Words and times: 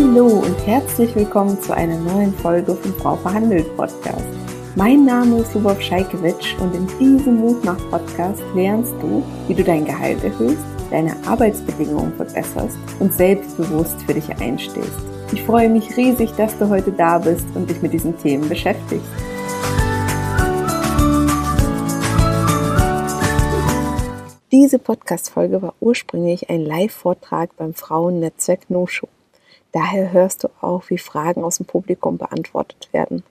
Hallo 0.00 0.28
und 0.28 0.56
herzlich 0.64 1.12
willkommen 1.16 1.60
zu 1.60 1.74
einer 1.74 1.98
neuen 1.98 2.32
Folge 2.32 2.72
vom 2.72 2.94
Frau 2.94 3.16
Verhandelt 3.16 3.76
Podcast. 3.76 4.24
Mein 4.76 5.04
Name 5.04 5.40
ist 5.40 5.52
Lubov 5.54 5.82
Scheikewitsch 5.82 6.54
und 6.60 6.72
in 6.72 6.86
diesem 7.00 7.38
Mutmach-Podcast 7.40 8.40
lernst 8.54 8.92
du, 9.02 9.24
wie 9.48 9.54
du 9.54 9.64
dein 9.64 9.84
Gehalt 9.84 10.22
erhöhst, 10.22 10.62
deine 10.92 11.16
Arbeitsbedingungen 11.26 12.12
verbesserst 12.12 12.78
und 13.00 13.12
selbstbewusst 13.12 14.00
für 14.02 14.14
dich 14.14 14.28
einstehst. 14.40 14.92
Ich 15.32 15.42
freue 15.42 15.68
mich 15.68 15.96
riesig, 15.96 16.30
dass 16.36 16.56
du 16.58 16.68
heute 16.68 16.92
da 16.92 17.18
bist 17.18 17.46
und 17.56 17.68
dich 17.68 17.82
mit 17.82 17.92
diesen 17.92 18.16
Themen 18.18 18.48
beschäftigst. 18.48 19.10
Diese 24.52 24.78
Podcast-Folge 24.78 25.60
war 25.60 25.74
ursprünglich 25.80 26.48
ein 26.50 26.60
Live-Vortrag 26.60 27.56
beim 27.56 27.74
Frauennetzwerk 27.74 28.70
No-Show. 28.70 29.08
Daher 29.72 30.12
hörst 30.12 30.44
du 30.44 30.48
auch, 30.60 30.88
wie 30.88 30.98
Fragen 30.98 31.44
aus 31.44 31.58
dem 31.58 31.66
Publikum 31.66 32.18
beantwortet 32.18 32.88
werden. 32.92 33.22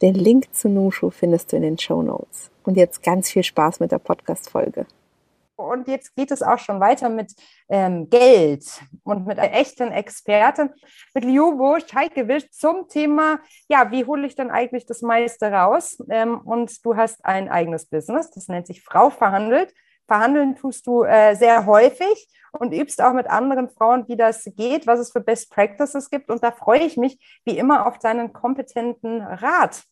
Den 0.00 0.14
Link 0.14 0.54
zu 0.54 0.68
No-Show 0.68 1.10
findest 1.10 1.52
du 1.52 1.56
in 1.56 1.62
den 1.62 1.78
Show 1.78 2.02
Notes. 2.02 2.50
Und 2.64 2.76
jetzt 2.76 3.02
ganz 3.02 3.30
viel 3.30 3.42
Spaß 3.42 3.80
mit 3.80 3.92
der 3.92 3.98
Podcast-Folge. 3.98 4.86
Und 5.58 5.88
jetzt 5.88 6.14
geht 6.14 6.30
es 6.30 6.40
auch 6.40 6.60
schon 6.60 6.78
weiter 6.78 7.08
mit 7.08 7.34
ähm, 7.68 8.08
Geld 8.08 8.64
und 9.02 9.26
mit 9.26 9.40
einer 9.40 9.52
echten 9.52 9.90
Expertin, 9.90 10.70
mit 11.14 11.24
Ljubo 11.24 11.78
Scheikewitsch 11.80 12.46
zum 12.52 12.88
Thema, 12.88 13.40
ja, 13.68 13.90
wie 13.90 14.04
hole 14.04 14.24
ich 14.24 14.36
denn 14.36 14.52
eigentlich 14.52 14.86
das 14.86 15.02
meiste 15.02 15.50
raus? 15.50 15.98
Ähm, 16.10 16.38
und 16.42 16.84
du 16.86 16.94
hast 16.94 17.24
ein 17.24 17.48
eigenes 17.48 17.86
Business, 17.86 18.30
das 18.30 18.46
nennt 18.46 18.68
sich 18.68 18.82
Frau 18.82 19.10
verhandelt. 19.10 19.74
Verhandeln 20.08 20.56
tust 20.56 20.86
du 20.86 21.04
äh, 21.04 21.36
sehr 21.36 21.66
häufig 21.66 22.28
und 22.58 22.72
übst 22.72 23.00
auch 23.02 23.12
mit 23.12 23.28
anderen 23.28 23.68
Frauen, 23.68 24.08
wie 24.08 24.16
das 24.16 24.44
geht, 24.56 24.86
was 24.86 24.98
es 24.98 25.12
für 25.12 25.20
Best 25.20 25.50
Practices 25.50 26.10
gibt. 26.10 26.30
Und 26.30 26.42
da 26.42 26.50
freue 26.50 26.80
ich 26.80 26.96
mich 26.96 27.18
wie 27.44 27.58
immer 27.58 27.86
auf 27.86 27.98
deinen 27.98 28.32
kompetenten 28.32 29.20
Rat. 29.20 29.82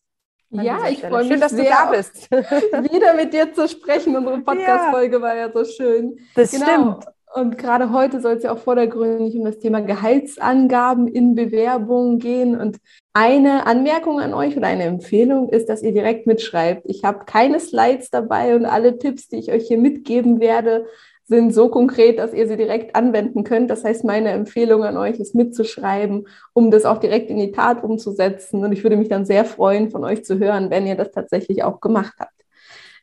Ja, 0.51 0.89
ich 0.89 1.01
freue 1.01 1.25
mich 1.25 1.33
schön, 1.33 1.41
dass 1.41 1.53
sehr, 1.53 1.65
du 1.65 1.71
da 1.71 1.85
bist. 1.91 2.31
wieder 2.31 3.15
mit 3.15 3.33
dir 3.33 3.53
zu 3.53 3.69
sprechen. 3.69 4.17
Unsere 4.17 4.39
Podcast-Folge 4.41 5.17
ja. 5.17 5.23
war 5.23 5.35
ja 5.35 5.53
so 5.53 5.65
schön. 5.65 6.19
Das 6.35 6.51
genau. 6.51 6.67
stimmt. 6.67 7.16
Und 7.37 7.59
gerade 7.59 7.93
heute 7.93 8.23
soll 8.23 8.37
es 8.37 8.45
ja 8.45 8.53
auch 8.55 8.59
vordergründig 8.59 9.37
um 9.37 9.45
das 9.45 9.59
Thema 9.59 9.83
Gehaltsangaben 9.83 11.07
in 11.07 11.35
Bewerbungen 11.35 12.19
gehen. 12.19 12.59
Und 12.59 12.79
eine 13.13 13.67
Anmerkung 13.67 14.21
an 14.21 14.33
euch 14.33 14.57
oder 14.57 14.69
eine 14.69 14.85
Empfehlung 14.85 15.51
ist, 15.51 15.69
dass 15.69 15.83
ihr 15.83 15.93
direkt 15.93 16.27
mitschreibt. 16.27 16.85
Ich 16.87 17.05
habe 17.05 17.27
keine 17.27 17.61
Slides 17.61 18.09
dabei 18.09 18.57
und 18.57 18.65
alle 18.65 18.97
Tipps, 18.97 19.29
die 19.29 19.37
ich 19.37 19.53
euch 19.53 19.69
hier 19.69 19.77
mitgeben 19.77 20.41
werde, 20.41 20.87
sind 21.27 21.53
so 21.53 21.69
konkret, 21.69 22.19
dass 22.19 22.33
ihr 22.33 22.49
sie 22.49 22.57
direkt 22.57 22.97
anwenden 22.97 23.45
könnt. 23.45 23.69
Das 23.69 23.85
heißt, 23.85 24.05
meine 24.05 24.31
Empfehlung 24.31 24.85
an 24.85 24.97
euch 24.97 25.21
ist 25.21 25.35
mitzuschreiben, 25.35 26.29
um 26.55 26.71
das 26.71 26.87
auch 26.87 26.97
direkt 26.97 27.29
in 27.29 27.37
die 27.37 27.53
Tat 27.53 27.85
umzusetzen. 27.85 28.65
Und 28.65 28.73
ich 28.73 28.83
würde 28.83 28.97
mich 28.97 29.11
dann 29.11 29.27
sehr 29.27 29.45
freuen, 29.45 29.91
von 29.91 30.05
euch 30.05 30.25
zu 30.25 30.39
hören, 30.39 30.71
wenn 30.71 30.87
ihr 30.87 30.95
das 30.95 31.11
tatsächlich 31.11 31.65
auch 31.65 31.83
gemacht 31.83 32.15
habt. 32.19 32.46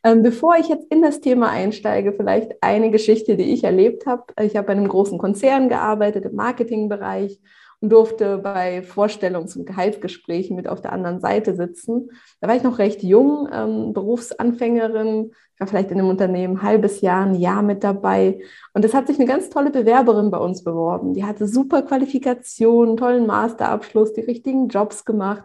Ähm, 0.05 0.21
bevor 0.21 0.57
ich 0.57 0.67
jetzt 0.67 0.91
in 0.91 1.01
das 1.01 1.21
Thema 1.21 1.49
einsteige, 1.49 2.11
vielleicht 2.11 2.61
eine 2.61 2.91
Geschichte, 2.91 3.37
die 3.37 3.53
ich 3.53 3.63
erlebt 3.63 4.05
habe. 4.05 4.23
Ich 4.41 4.57
habe 4.57 4.67
bei 4.67 4.73
einem 4.73 4.89
großen 4.89 5.17
Konzern 5.17 5.69
gearbeitet 5.69 6.25
im 6.25 6.35
Marketingbereich 6.35 7.39
und 7.79 7.89
durfte 7.89 8.37
bei 8.37 8.81
Vorstellungs- 8.81 9.57
und 9.57 9.65
Gehaltsgesprächen 9.65 10.57
mit 10.57 10.67
auf 10.67 10.81
der 10.81 10.91
anderen 10.91 11.21
Seite 11.21 11.55
sitzen. 11.55 12.09
Da 12.41 12.49
war 12.49 12.55
ich 12.55 12.63
noch 12.63 12.79
recht 12.79 13.01
jung, 13.01 13.47
ähm, 13.51 13.93
Berufsanfängerin, 13.93 15.31
war 15.57 15.67
vielleicht 15.67 15.91
in 15.91 15.99
einem 15.99 16.09
Unternehmen 16.09 16.57
ein 16.57 16.63
halbes 16.63 16.99
Jahr, 16.99 17.25
ein 17.25 17.35
Jahr 17.35 17.61
mit 17.61 17.83
dabei. 17.83 18.41
Und 18.73 18.83
es 18.83 18.93
hat 18.93 19.07
sich 19.07 19.17
eine 19.19 19.27
ganz 19.27 19.49
tolle 19.49 19.71
Bewerberin 19.71 20.31
bei 20.31 20.37
uns 20.37 20.65
beworben. 20.65 21.13
Die 21.13 21.23
hatte 21.23 21.47
super 21.47 21.81
Qualifikationen, 21.81 22.97
tollen 22.97 23.25
Masterabschluss, 23.25 24.11
die 24.13 24.21
richtigen 24.21 24.67
Jobs 24.67 25.05
gemacht 25.05 25.43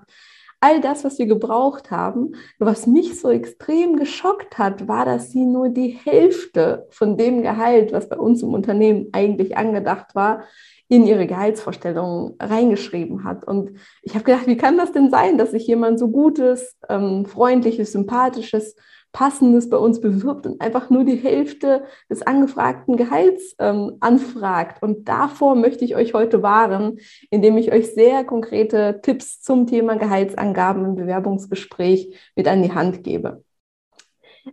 all 0.61 0.81
das, 0.81 1.05
was 1.05 1.19
wir 1.19 1.27
gebraucht 1.27 1.91
haben. 1.91 2.35
was 2.59 2.87
mich 2.87 3.21
so 3.21 3.31
extrem 3.31 3.97
geschockt 3.97 4.59
hat, 4.59 4.89
war, 4.89 5.05
dass 5.05 5.31
sie 5.31 5.45
nur 5.45 5.69
die 5.69 5.89
Hälfte 5.89 6.87
von 6.91 7.17
dem 7.17 7.43
Gehalt, 7.43 7.93
was 7.93 8.09
bei 8.09 8.17
uns 8.17 8.43
im 8.43 8.55
Unternehmen 8.55 9.09
eigentlich 9.13 9.57
angedacht 9.57 10.15
war, 10.15 10.45
in 10.89 11.07
ihre 11.07 11.27
Gehaltsvorstellungen 11.27 12.35
reingeschrieben 12.41 13.25
hat. 13.25 13.45
Und 13.45 13.79
ich 14.03 14.15
habe 14.15 14.25
gedacht, 14.25 14.47
wie 14.47 14.57
kann 14.57 14.79
das 14.79 14.93
denn 14.93 15.11
sein, 15.11 15.37
dass 15.39 15.51
sich 15.51 15.67
jemand 15.67 15.99
so 15.99 16.09
gutes, 16.09 16.77
ähm, 16.89 17.27
freundliches, 17.27 17.93
sympathisches 17.93 18.75
Passendes 19.13 19.71
bei 19.71 19.77
uns 19.77 20.01
bewirbt 20.01 20.47
und 20.47 20.61
einfach 20.61 20.91
nur 20.91 21.05
die 21.05 21.17
Hälfte 21.17 21.85
des 22.11 22.23
angefragten 22.23 22.97
Gehalts 22.97 23.55
ähm, 23.59 23.97
anfragt. 24.01 24.83
Und 24.83 25.09
davor 25.09 25.55
möchte 25.55 25.85
ich 25.85 25.97
euch 25.97 26.15
heute 26.15 26.43
wahren, 26.43 26.99
indem 27.31 27.57
ich 27.57 27.73
euch 27.73 27.95
sehr 27.95 28.25
konkrete 28.25 29.01
Tipps 29.03 29.41
zum 29.41 29.67
Thema 29.67 29.97
Gehaltsangaben 29.97 30.85
im 30.85 30.95
Bewerbungsgespräch 30.95 32.15
mit 32.37 32.47
an 32.49 32.63
die 32.63 32.73
Hand 32.73 33.03
gebe. 33.03 33.43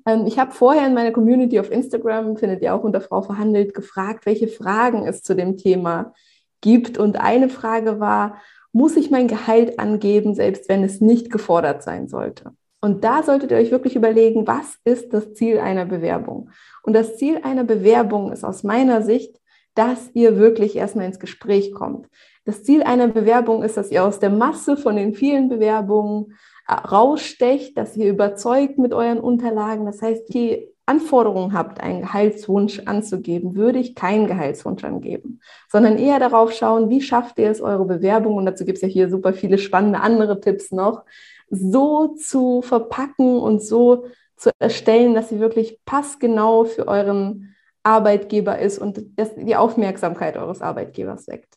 Ähm, 0.06 0.26
ich 0.26 0.40
habe 0.40 0.52
vorher 0.52 0.88
in 0.88 0.94
meiner 0.94 1.12
Community 1.12 1.60
auf 1.60 1.72
Instagram, 1.72 2.38
findet 2.38 2.62
ihr 2.62 2.74
auch 2.74 2.84
unter 2.84 3.02
Frau 3.02 3.22
verhandelt, 3.22 3.74
gefragt, 3.74 4.26
welche 4.26 4.48
Fragen 4.48 5.06
es 5.06 5.22
zu 5.22 5.36
dem 5.36 5.58
Thema 5.58 6.14
gibt. 6.62 6.98
Und 6.98 7.20
eine 7.20 7.50
Frage 7.50 8.00
war, 8.00 8.42
muss 8.72 8.98
ich 8.98 9.12
mein 9.12 9.28
Gehalt 9.28 9.80
angeben, 9.80 10.34
selbst 10.34 10.68
wenn 10.70 10.84
es 10.84 11.02
nicht 11.02 11.32
gefordert 11.32 11.84
sein 11.84 12.08
sollte? 12.08 12.54
Und 12.86 13.04
da 13.04 13.24
solltet 13.24 13.50
ihr 13.50 13.58
euch 13.58 13.72
wirklich 13.72 13.96
überlegen, 13.96 14.46
was 14.46 14.78
ist 14.84 15.12
das 15.12 15.34
Ziel 15.34 15.58
einer 15.58 15.86
Bewerbung? 15.86 16.52
Und 16.84 16.94
das 16.94 17.18
Ziel 17.18 17.40
einer 17.42 17.64
Bewerbung 17.64 18.32
ist 18.32 18.44
aus 18.44 18.62
meiner 18.62 19.02
Sicht, 19.02 19.42
dass 19.74 20.12
ihr 20.14 20.38
wirklich 20.38 20.76
erstmal 20.76 21.08
ins 21.08 21.20
Gespräch 21.20 21.74
kommt. 21.74 22.08
Das 22.46 22.64
Ziel 22.64 22.84
einer 22.84 23.08
Bewerbung 23.08 23.64
ist, 23.64 23.76
dass 23.76 23.90
ihr 23.90 24.04
aus 24.04 24.20
der 24.20 24.30
Masse 24.30 24.78
von 24.78 24.98
den 24.98 25.16
vielen 25.16 25.50
Bewerbungen 25.50 26.36
äh, 26.68 26.74
rausstecht, 26.74 27.76
dass 27.76 27.98
ihr 27.98 28.08
überzeugt 28.08 28.78
mit 28.78 28.94
euren 28.94 29.20
Unterlagen. 29.20 29.88
Das 29.88 30.04
heißt, 30.04 30.32
die 30.32 30.68
Anforderungen 30.86 31.54
habt, 31.54 31.82
einen 31.82 32.04
Gehaltswunsch 32.04 32.84
anzugeben, 32.86 33.56
würde 33.56 33.80
ich 33.80 33.96
keinen 33.96 34.28
Gehaltswunsch 34.28 34.84
angeben, 34.84 35.40
sondern 35.72 35.98
eher 35.98 36.20
darauf 36.20 36.52
schauen, 36.52 36.92
wie 36.92 37.02
schafft 37.02 37.40
ihr 37.40 37.50
es, 37.50 37.62
eure 37.62 37.86
Bewerbung, 37.86 38.36
und 38.36 38.46
dazu 38.46 38.64
gibt 38.64 38.78
es 38.78 38.84
ja 38.84 38.88
hier 38.88 39.10
super 39.10 39.34
viele 39.34 39.58
spannende 39.58 40.02
andere 40.02 40.40
Tipps 40.40 40.72
noch, 40.72 41.04
so 41.50 42.16
zu 42.16 42.62
verpacken 42.62 43.40
und 43.40 43.62
so 43.64 44.06
zu 44.36 44.52
erstellen, 44.60 45.14
dass 45.14 45.30
sie 45.30 45.40
wirklich 45.40 45.80
passgenau 45.86 46.66
für 46.66 46.88
euren 46.88 47.56
Arbeitgeber 47.84 48.60
ist 48.60 48.80
und 48.80 49.02
die 49.18 49.56
Aufmerksamkeit 49.56 50.38
eures 50.38 50.62
Arbeitgebers 50.62 51.28
weckt. 51.28 51.56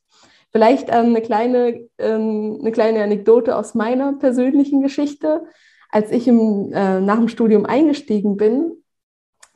Vielleicht 0.51 0.89
ähm, 0.89 1.07
eine, 1.07 1.23
kleine, 1.23 1.89
ähm, 1.99 2.59
eine 2.61 2.73
kleine 2.73 3.03
Anekdote 3.03 3.57
aus 3.57 3.75
meiner 3.75 4.15
persönlichen 4.15 4.83
Geschichte. 4.83 5.45
Als 5.91 6.11
ich 6.11 6.29
im, 6.29 6.73
äh, 6.73 7.01
nach 7.01 7.17
dem 7.17 7.29
Studium 7.29 7.65
eingestiegen 7.67 8.37
bin, 8.37 8.73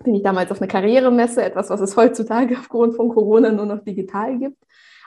bin 0.02 0.14
ich 0.14 0.22
damals 0.22 0.50
auf 0.50 0.60
eine 0.60 0.68
Karrieremesse, 0.68 1.42
etwas, 1.42 1.70
was 1.70 1.80
es 1.80 1.96
heutzutage 1.96 2.56
aufgrund 2.58 2.96
von 2.96 3.10
Corona 3.10 3.52
nur 3.52 3.66
noch 3.66 3.84
digital 3.84 4.38
gibt 4.38 4.62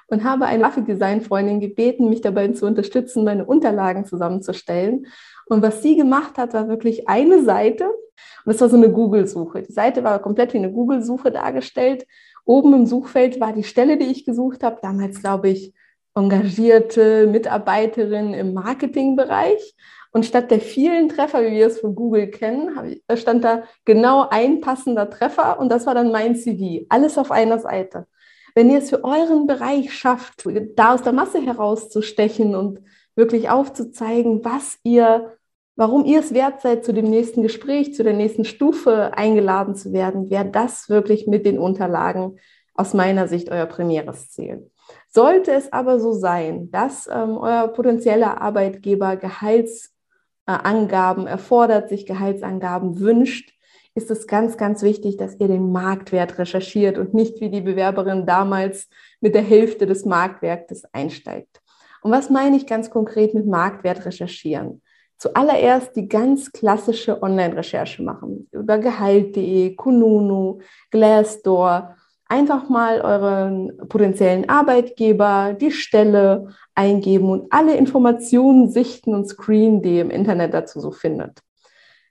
und 0.08 0.24
habe 0.24 0.46
eine 0.46 0.64
Grafikdesign-Freundin 0.64 1.60
gebeten, 1.60 2.10
mich 2.10 2.22
dabei 2.22 2.48
zu 2.50 2.66
unterstützen, 2.66 3.24
meine 3.24 3.46
Unterlagen 3.46 4.06
zusammenzustellen. 4.06 5.08
Und 5.48 5.62
was 5.62 5.82
sie 5.82 5.96
gemacht 5.96 6.38
hat, 6.38 6.54
war 6.54 6.68
wirklich 6.68 7.08
eine 7.08 7.44
Seite. 7.44 7.86
Und 7.86 8.54
das 8.54 8.62
war 8.62 8.70
so 8.70 8.78
eine 8.78 8.92
Google-Suche. 8.92 9.64
Die 9.64 9.74
Seite 9.74 10.04
war 10.04 10.20
komplett 10.20 10.54
wie 10.54 10.60
eine 10.60 10.72
Google-Suche 10.72 11.32
dargestellt. 11.32 12.06
Oben 12.46 12.74
im 12.74 12.86
Suchfeld 12.86 13.40
war 13.40 13.54
die 13.54 13.64
Stelle, 13.64 13.98
die 13.98 14.06
ich 14.06 14.26
gesucht 14.26 14.64
habe. 14.64 14.80
Damals, 14.82 15.22
glaube 15.22 15.50
ich, 15.50 15.74
engagierte 16.16 17.28
Mitarbeiterin 17.28 18.34
im 18.34 18.54
Marketingbereich. 18.54 19.76
Und 20.12 20.26
statt 20.26 20.50
der 20.50 20.62
vielen 20.62 21.10
Treffer, 21.10 21.44
wie 21.44 21.52
wir 21.52 21.68
es 21.68 21.82
von 21.82 21.94
Google 21.94 22.28
kennen, 22.28 23.02
stand 23.16 23.44
da 23.44 23.64
genau 23.84 24.28
ein 24.30 24.62
passender 24.62 25.10
Treffer 25.10 25.60
und 25.60 25.68
das 25.70 25.86
war 25.86 25.94
dann 25.94 26.10
mein 26.10 26.38
CV. 26.38 26.86
Alles 26.88 27.18
auf 27.18 27.32
einer 27.32 27.59
Seite. 27.59 28.08
Wenn 28.55 28.69
ihr 28.69 28.78
es 28.78 28.90
für 28.90 29.03
euren 29.03 29.47
Bereich 29.47 29.93
schafft, 29.93 30.47
da 30.75 30.93
aus 30.93 31.02
der 31.03 31.11
Masse 31.11 31.41
herauszustechen 31.41 32.55
und 32.55 32.79
wirklich 33.16 33.49
aufzuzeigen, 33.49 34.46
was 34.46 34.79
ihr, 34.84 35.34
warum 35.75 36.05
ihr 36.05 36.22
es 36.22 36.34
wert 36.34 36.61
seid, 36.61 36.85
zu 36.85 36.93
dem 36.93 37.03
nächsten 37.05 37.41
Gespräch, 37.41 37.93
zu 37.93 38.03
der 38.03 38.13
nächsten 38.13 38.46
Stufe 38.46 39.17
eingeladen 39.17 39.75
zu 39.75 39.91
werden, 39.91 40.29
wäre 40.29 40.46
das 40.46 40.87
wirklich 40.90 41.28
mit 41.28 41.46
den 41.46 41.59
Unterlagen 41.59 42.40
aus 42.73 42.93
meiner 42.93 43.28
Sicht 43.28 43.52
euer 43.52 43.66
primäres 43.66 44.31
Ziel. 44.31 44.72
Sollte 45.09 45.52
es 45.52 45.73
aber 45.73 45.99
so 45.99 46.13
sein, 46.13 46.72
dass 46.72 47.07
ähm, 47.07 47.37
euer 47.37 47.67
potenzieller 47.69 48.41
Arbeitgeber 48.41 49.17
Gehaltsangaben 49.17 51.28
erfordert, 51.28 51.90
sich 51.90 52.05
Gehaltsangaben 52.05 52.99
wünscht, 52.99 53.54
ist 53.96 54.12
es 54.12 54.28
ganz, 54.28 54.58
ganz 54.58 54.84
wichtig, 54.84 55.16
dass 55.16 55.40
ihr 55.40 55.47
den 55.47 55.72
Marktwert 55.72 56.38
recherchiert 56.38 56.97
und 56.97 57.14
nicht 57.14 57.40
wie 57.40 57.50
die 57.50 57.62
Bewerberin 57.62 58.26
damals 58.26 58.90
mit 59.22 59.34
der 59.34 59.42
Hälfte 59.42 59.86
des 59.86 60.06
Marktwertes 60.06 60.84
einsteigt. 60.92 61.62
Und 62.02 62.12
was 62.12 62.30
meine 62.30 62.58
ich 62.58 62.68
ganz 62.68 62.90
konkret 62.90 63.34
mit 63.34 63.47
Marktwert 63.47 64.06
recherchieren? 64.06 64.82
Zuallererst 65.18 65.96
die 65.96 66.09
ganz 66.09 66.52
klassische 66.52 67.24
Online-Recherche 67.24 68.03
machen 68.03 68.50
über 68.52 68.78
Gehalt.de, 68.78 69.76
Kununu, 69.76 70.59
Glassdoor. 70.91 71.96
einfach 72.28 72.68
mal 72.70 73.00
euren 73.00 73.78
potenziellen 73.88 74.50
Arbeitgeber, 74.50 75.56
die 75.59 75.72
Stelle 75.72 76.50
eingeben 76.74 77.30
und 77.30 77.53
alle 77.53 77.78
Informationen 77.78 78.70
sichten 78.70 79.14
und 79.14 79.28
screenen, 79.28 79.82
die 79.82 79.96
ihr 79.96 80.02
im 80.02 80.09
Internet 80.09 80.53
dazu 80.53 80.82
so 80.82 80.91
findet. 80.91 81.45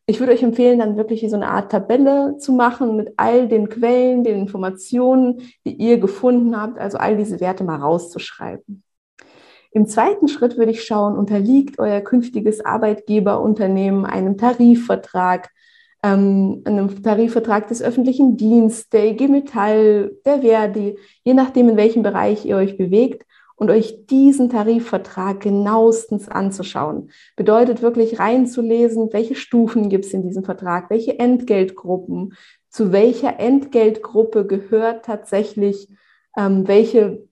Ich 0.06 0.20
würde 0.20 0.32
euch 0.32 0.42
empfehlen, 0.42 0.80
dann 0.80 0.98
wirklich 0.98 1.28
so 1.30 1.36
eine 1.36 1.48
Art 1.48 1.72
Tabelle 1.72 2.36
zu 2.38 2.52
machen 2.52 2.94
mit 2.96 3.14
all 3.16 3.48
den 3.48 3.70
Quellen, 3.70 4.22
den 4.22 4.38
Informationen, 4.38 5.40
die 5.66 5.74
ihr 5.74 5.98
gefunden 5.98 6.60
habt, 6.60 6.78
also 6.78 6.98
all 6.98 7.16
diese 7.16 7.40
Werte 7.40 7.64
mal 7.64 7.80
rauszuschreiben. 7.80 8.82
Im 9.70 9.86
zweiten 9.86 10.28
Schritt 10.28 10.58
würde 10.58 10.72
ich 10.72 10.84
schauen, 10.84 11.16
unterliegt 11.16 11.78
euer 11.78 12.02
künftiges 12.02 12.64
Arbeitgeberunternehmen 12.64 14.04
einem 14.04 14.36
Tarifvertrag, 14.36 15.50
ähm, 16.02 16.60
einem 16.66 17.02
Tarifvertrag 17.02 17.68
des 17.68 17.82
öffentlichen 17.82 18.36
Dienstes, 18.36 18.90
der 18.90 19.06
IG 19.06 19.26
Metall, 19.26 20.12
der 20.26 20.42
Verdi, 20.42 20.98
je 21.24 21.32
nachdem, 21.32 21.70
in 21.70 21.76
welchem 21.78 22.02
Bereich 22.02 22.44
ihr 22.44 22.56
euch 22.56 22.76
bewegt 22.76 23.24
und 23.56 23.70
euch 23.70 24.06
diesen 24.06 24.50
Tarifvertrag 24.50 25.40
genauestens 25.40 26.28
anzuschauen. 26.28 27.10
Bedeutet 27.36 27.82
wirklich 27.82 28.18
reinzulesen, 28.18 29.12
welche 29.12 29.34
Stufen 29.34 29.88
gibt 29.88 30.06
es 30.06 30.12
in 30.12 30.22
diesem 30.22 30.44
Vertrag, 30.44 30.90
welche 30.90 31.18
Entgeltgruppen, 31.18 32.34
zu 32.68 32.90
welcher 32.92 33.38
Entgeltgruppe 33.38 34.46
gehört 34.46 35.04
tatsächlich 35.04 35.88
ähm, 36.36 36.66
welche 36.66 37.28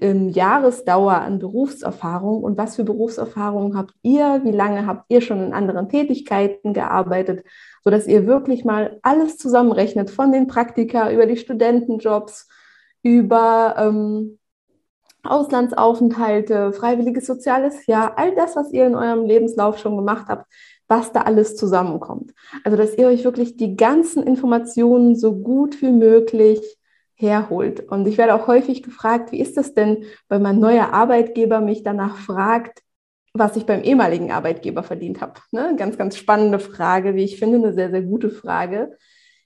ähm, 0.00 0.28
Jahresdauer 0.28 1.14
an 1.14 1.38
Berufserfahrung 1.38 2.42
und 2.42 2.56
was 2.56 2.76
für 2.76 2.84
Berufserfahrungen 2.84 3.76
habt 3.76 3.94
ihr, 4.02 4.40
wie 4.44 4.50
lange 4.50 4.86
habt 4.86 5.04
ihr 5.08 5.20
schon 5.20 5.42
in 5.42 5.52
anderen 5.52 5.88
Tätigkeiten 5.88 6.72
gearbeitet, 6.72 7.44
sodass 7.82 8.06
ihr 8.06 8.26
wirklich 8.26 8.64
mal 8.64 8.98
alles 9.02 9.36
zusammenrechnet 9.36 10.10
von 10.10 10.32
den 10.32 10.46
Praktika 10.46 11.10
über 11.12 11.26
die 11.26 11.36
Studentenjobs, 11.36 12.48
über 13.02 13.74
ähm, 13.78 14.38
Auslandsaufenthalte, 15.24 16.72
freiwilliges 16.72 17.26
soziales 17.26 17.86
Jahr, 17.86 18.18
all 18.18 18.34
das, 18.34 18.56
was 18.56 18.72
ihr 18.72 18.86
in 18.86 18.94
eurem 18.94 19.24
Lebenslauf 19.24 19.78
schon 19.78 19.96
gemacht 19.96 20.26
habt, 20.28 20.46
was 20.88 21.12
da 21.12 21.22
alles 21.22 21.56
zusammenkommt. 21.56 22.32
Also, 22.62 22.76
dass 22.76 22.96
ihr 22.96 23.06
euch 23.06 23.24
wirklich 23.24 23.56
die 23.56 23.76
ganzen 23.76 24.22
Informationen 24.22 25.16
so 25.16 25.34
gut 25.36 25.80
wie 25.82 25.90
möglich 25.92 26.60
herholt. 27.14 27.80
Und 27.88 28.06
ich 28.06 28.18
werde 28.18 28.34
auch 28.34 28.46
häufig 28.46 28.82
gefragt, 28.82 29.32
wie 29.32 29.40
ist 29.40 29.56
das 29.56 29.74
denn, 29.74 30.04
wenn 30.28 30.42
mein 30.42 30.58
neuer 30.58 30.92
Arbeitgeber 30.92 31.60
mich 31.60 31.82
danach 31.82 32.16
fragt, 32.16 32.82
was 33.32 33.56
ich 33.56 33.66
beim 33.66 33.82
ehemaligen 33.82 34.30
Arbeitgeber 34.30 34.82
verdient 34.82 35.20
habe. 35.20 35.40
Ne? 35.50 35.74
Ganz, 35.76 35.98
ganz 35.98 36.16
spannende 36.16 36.60
Frage, 36.60 37.14
wie 37.14 37.24
ich 37.24 37.38
finde, 37.38 37.58
eine 37.58 37.72
sehr, 37.72 37.90
sehr 37.90 38.02
gute 38.02 38.30
Frage. 38.30 38.96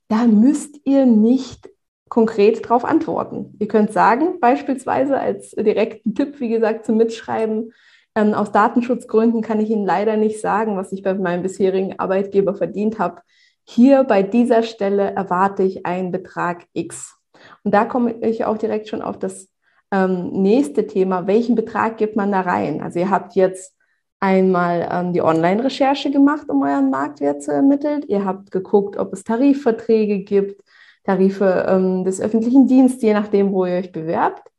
Da 0.09 0.27
müsst 0.27 0.81
ihr 0.85 1.07
nicht 1.07 1.69
konkret 2.09 2.65
darauf 2.65 2.85
antworten. 2.85 3.55
Ihr 3.59 3.69
könnt 3.69 3.93
sagen, 3.93 4.41
beispielsweise 4.41 5.19
als 5.19 5.51
direkten 5.51 6.15
Tipp, 6.15 6.41
wie 6.41 6.49
gesagt, 6.49 6.87
zum 6.87 6.97
Mitschreiben, 6.97 7.73
ähm, 8.15 8.35
aus 8.35 8.53
Datenschutzgründen 8.53 9.43
kann 9.43 9.61
ich 9.61 9.71
Ihnen 9.71 9.87
leider 9.87 10.17
nicht 10.17 10.41
sagen, 10.41 10.77
was 10.77 10.93
ich 10.93 11.03
bei 11.03 11.15
meinem 11.15 11.43
bisherigen 11.43 11.99
Arbeitgeber 11.99 12.55
verdient 12.55 12.99
habe. 12.99 13.23
Hier 13.65 14.05
bei 14.05 14.23
dieser 14.23 14.63
Stelle 14.63 15.13
erwarte 15.13 15.63
ich 15.63 15.87
einen 15.87 16.11
Betrag 16.11 16.65
X. 16.73 17.19
Und 17.63 17.75
da 17.75 17.85
komme 17.85 18.15
ich 18.23 18.45
auch 18.45 18.59
direkt 18.59 18.89
schon 18.89 19.03
auf 19.03 19.19
das 19.19 19.49
ähm, 19.93 20.31
nächste 20.31 20.87
Thema. 20.87 21.27
Welchen 21.27 21.55
Betrag 21.55 21.99
gibt 21.99 22.17
man 22.17 22.33
da 22.33 22.41
rein? 22.41 22.83
Also 22.83 22.99
ihr 22.99 23.11
habt 23.11 23.35
jetzt 23.35 23.77
einmal 24.21 24.89
ähm, 24.91 25.13
die 25.13 25.23
Online-Recherche 25.23 26.11
gemacht, 26.11 26.49
um 26.49 26.63
euren 26.63 26.91
Marktwert 26.91 27.43
zu 27.43 27.53
ermitteln. 27.53 28.03
Ihr 28.09 28.25
habt 28.25 28.51
geguckt, 28.51 28.97
ob 28.97 29.13
es 29.13 29.23
Tarifverträge 29.23 30.21
gibt, 30.21 30.63
Tarife 31.09 31.65
ähm, 31.67 32.05
des 32.05 32.21
öffentlichen 32.21 32.67
Dienstes, 32.67 33.01
je 33.03 33.15
nachdem, 33.15 33.53
wo 33.53 33.65
ihr 33.65 33.77
euch 33.77 33.93
bewerbt. 33.93 34.51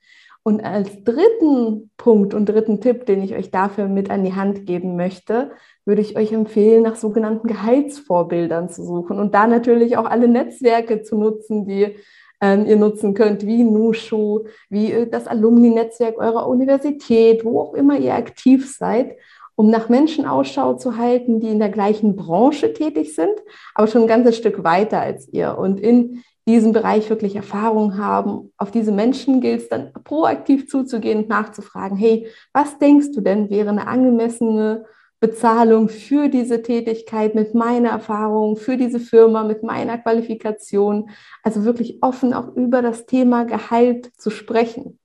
Und 0.41 0.63
als 0.63 1.03
dritten 1.03 1.91
Punkt 1.95 2.33
und 2.33 2.47
dritten 2.47 2.81
Tipp, 2.81 3.05
den 3.05 3.21
ich 3.21 3.35
euch 3.35 3.51
dafür 3.51 3.87
mit 3.87 4.09
an 4.09 4.23
die 4.23 4.33
Hand 4.33 4.65
geben 4.65 4.95
möchte, 4.95 5.51
würde 5.85 6.01
ich 6.01 6.17
euch 6.17 6.31
empfehlen, 6.31 6.81
nach 6.81 6.95
sogenannten 6.95 7.47
Gehaltsvorbildern 7.47 8.69
zu 8.69 8.83
suchen 8.83 9.19
und 9.19 9.35
da 9.35 9.45
natürlich 9.45 9.95
auch 9.97 10.05
alle 10.05 10.27
Netzwerke 10.27 11.03
zu 11.03 11.19
nutzen, 11.19 11.67
die 11.67 11.95
ähm, 12.41 12.65
ihr 12.65 12.77
nutzen 12.77 13.13
könnt, 13.13 13.45
wie 13.45 13.63
Nushu, 13.63 14.45
wie 14.69 14.91
äh, 14.91 15.07
das 15.07 15.27
Alumni-Netzwerk 15.27 16.17
eurer 16.17 16.47
Universität, 16.47 17.45
wo 17.45 17.59
auch 17.59 17.73
immer 17.75 17.99
ihr 17.99 18.15
aktiv 18.15 18.73
seid, 18.75 19.17
um 19.55 19.69
nach 19.69 19.89
Menschen 19.89 20.25
Ausschau 20.25 20.75
zu 20.75 20.97
halten, 20.97 21.41
die 21.41 21.49
in 21.49 21.59
der 21.59 21.69
gleichen 21.69 22.15
Branche 22.15 22.73
tätig 22.73 23.13
sind, 23.13 23.33
aber 23.75 23.87
schon 23.87 24.03
ein 24.03 24.07
ganzes 24.07 24.37
Stück 24.37 24.63
weiter 24.63 25.01
als 25.01 25.27
ihr 25.33 25.57
und 25.59 25.79
in 25.79 26.23
diesem 26.47 26.71
Bereich 26.71 27.09
wirklich 27.09 27.35
Erfahrung 27.35 27.97
haben. 27.97 28.51
Auf 28.57 28.71
diese 28.71 28.91
Menschen 28.91 29.41
gilt 29.41 29.61
es 29.61 29.69
dann 29.69 29.93
proaktiv 30.03 30.67
zuzugehen 30.67 31.19
und 31.19 31.29
nachzufragen, 31.29 31.97
hey, 31.97 32.27
was 32.53 32.79
denkst 32.79 33.11
du 33.13 33.21
denn 33.21 33.49
wäre 33.49 33.69
eine 33.69 33.87
angemessene 33.87 34.85
Bezahlung 35.19 35.89
für 35.89 36.29
diese 36.29 36.61
Tätigkeit 36.61 37.35
mit 37.35 37.53
meiner 37.53 37.89
Erfahrung, 37.89 38.55
für 38.55 38.77
diese 38.77 38.99
Firma, 38.99 39.43
mit 39.43 39.63
meiner 39.63 39.97
Qualifikation. 39.97 41.09
Also 41.43 41.65
wirklich 41.65 42.01
offen 42.01 42.33
auch 42.33 42.55
über 42.55 42.81
das 42.81 43.05
Thema 43.05 43.43
Gehalt 43.43 44.11
zu 44.17 44.29
sprechen. 44.29 44.97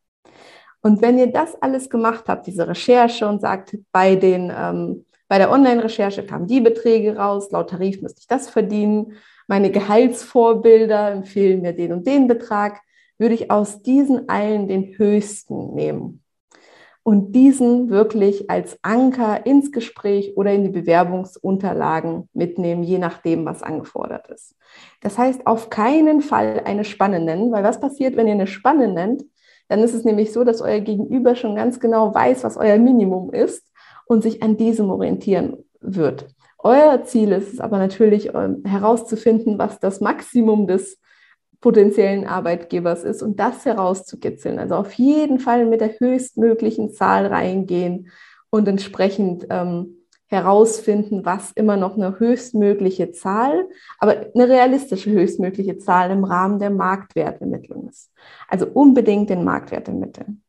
Und 0.83 1.03
wenn 1.03 1.19
ihr 1.19 1.33
das 1.33 1.61
alles 1.61 1.91
gemacht 1.91 2.25
habt, 2.29 2.47
diese 2.47 2.69
Recherche 2.69 3.27
und 3.27 3.41
sagt, 3.41 3.77
bei, 3.91 4.17
den, 4.17 4.53
ähm, 4.57 5.05
bei 5.29 5.39
der 5.39 5.51
Online-Recherche 5.51 6.25
kamen 6.25 6.47
die 6.47 6.61
Beträge 6.61 7.17
raus, 7.17 7.51
laut 7.51 7.71
Tarif 7.71 8.01
müsste 8.03 8.21
ich 8.21 8.29
das 8.29 8.49
verdienen, 8.49 9.15
meine 9.47 9.71
Gehaltsvorbilder 9.71 11.13
empfehlen 11.13 11.63
mir 11.63 11.73
den 11.73 11.93
und 11.93 12.07
den 12.07 12.27
Betrag, 12.27 12.81
würde 13.19 13.35
ich 13.35 13.51
aus 13.51 13.83
diesen 13.83 14.29
allen 14.29 14.67
den 14.69 14.99
höchsten 14.99 15.75
nehmen 15.75 16.25
und 17.05 17.33
diesen 17.33 17.91
wirklich 17.91 18.51
als 18.51 18.79
Anker 18.83 19.45
ins 19.47 19.71
Gespräch 19.71 20.37
oder 20.37 20.53
in 20.53 20.65
die 20.65 20.71
Bewerbungsunterlagen 20.71 22.31
mitnehmen, 22.33 22.83
je 22.83 22.99
nachdem, 22.99 23.45
was 23.45 23.63
angefordert 23.63 24.29
ist. 24.29 24.57
Das 25.03 25.19
heißt, 25.19 25.47
auf 25.47 25.69
keinen 25.69 26.23
Fall 26.23 26.63
eine 26.65 26.85
Spanne 26.85 27.21
nennen, 27.21 27.53
weil 27.53 27.63
was 27.63 27.79
passiert, 27.79 28.17
wenn 28.17 28.27
ihr 28.27 28.33
eine 28.33 28.47
Spanne 28.47 28.89
nennt? 28.89 29.23
Dann 29.69 29.81
ist 29.81 29.95
es 29.95 30.05
nämlich 30.05 30.33
so, 30.33 30.45
dass 30.45 30.63
euer 30.63 30.81
Gegenüber 30.81 31.37
schon 31.37 31.55
ganz 31.55 31.79
genau 31.79 32.15
weiß, 32.15 32.43
was 32.43 32.57
euer 32.57 32.79
Minimum 32.79 33.33
ist 33.33 33.71
und 34.07 34.23
sich 34.23 34.43
an 34.43 34.57
diesem 34.57 34.91
orientieren 34.91 35.59
wird. 35.81 36.27
Euer 36.65 37.05
Ziel 37.05 37.33
ist 37.33 37.53
es 37.53 37.61
aber 37.61 37.77
natürlich 37.77 38.35
ähm, 38.35 38.63
herauszufinden, 38.65 39.59
was 39.59 39.81
das 39.81 40.01
Maximum 40.01 40.67
des 40.67 40.99
potenziellen 41.61 42.27
Arbeitgebers 42.27 43.05
ist 43.05 43.23
und 43.23 43.39
das 43.39 43.67
herauszukitzeln. 43.67 44.59
Also 44.59 44.75
auf 44.75 44.93
jeden 44.95 45.39
Fall 45.39 45.67
mit 45.67 45.83
der 45.83 45.99
höchstmöglichen 45.99 46.91
Zahl 46.91 47.27
reingehen 47.27 48.09
und 48.49 48.67
entsprechend 48.67 49.47
ähm, 49.51 50.07
herausfinden, 50.27 51.27
was 51.27 51.53
immer 51.53 51.77
noch 51.77 51.97
eine 51.97 52.19
höchstmögliche 52.19 53.13
Zahl, 53.13 53.69
aber 53.99 54.27
eine 54.35 54.49
realistische 54.49 55.11
höchstmögliche 55.11 55.77
Zahl 55.77 56.11
im 56.11 56.25
Rahmen 56.25 56.59
der 56.59 56.71
Marktwertermittlung 56.71 57.89
ist. 57.89 58.11
Also 58.49 58.67
unbedingt 58.67 59.29
den 59.29 59.45
Marktwert 59.45 59.89
ermitteln. 59.89 60.44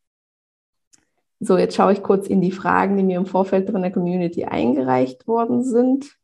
So, 1.39 1.58
jetzt 1.58 1.75
schaue 1.75 1.94
ich 1.94 2.01
kurz 2.01 2.27
in 2.27 2.42
die 2.42 2.51
Fragen, 2.51 2.98
die 2.98 3.04
mir 3.04 3.18
im 3.18 3.25
Vorfeld 3.25 3.70
von 3.70 3.82
der 3.82 3.92
Community 3.92 4.46
eingereicht 4.46 5.27
worden 5.27 5.63
sind. 5.63 6.15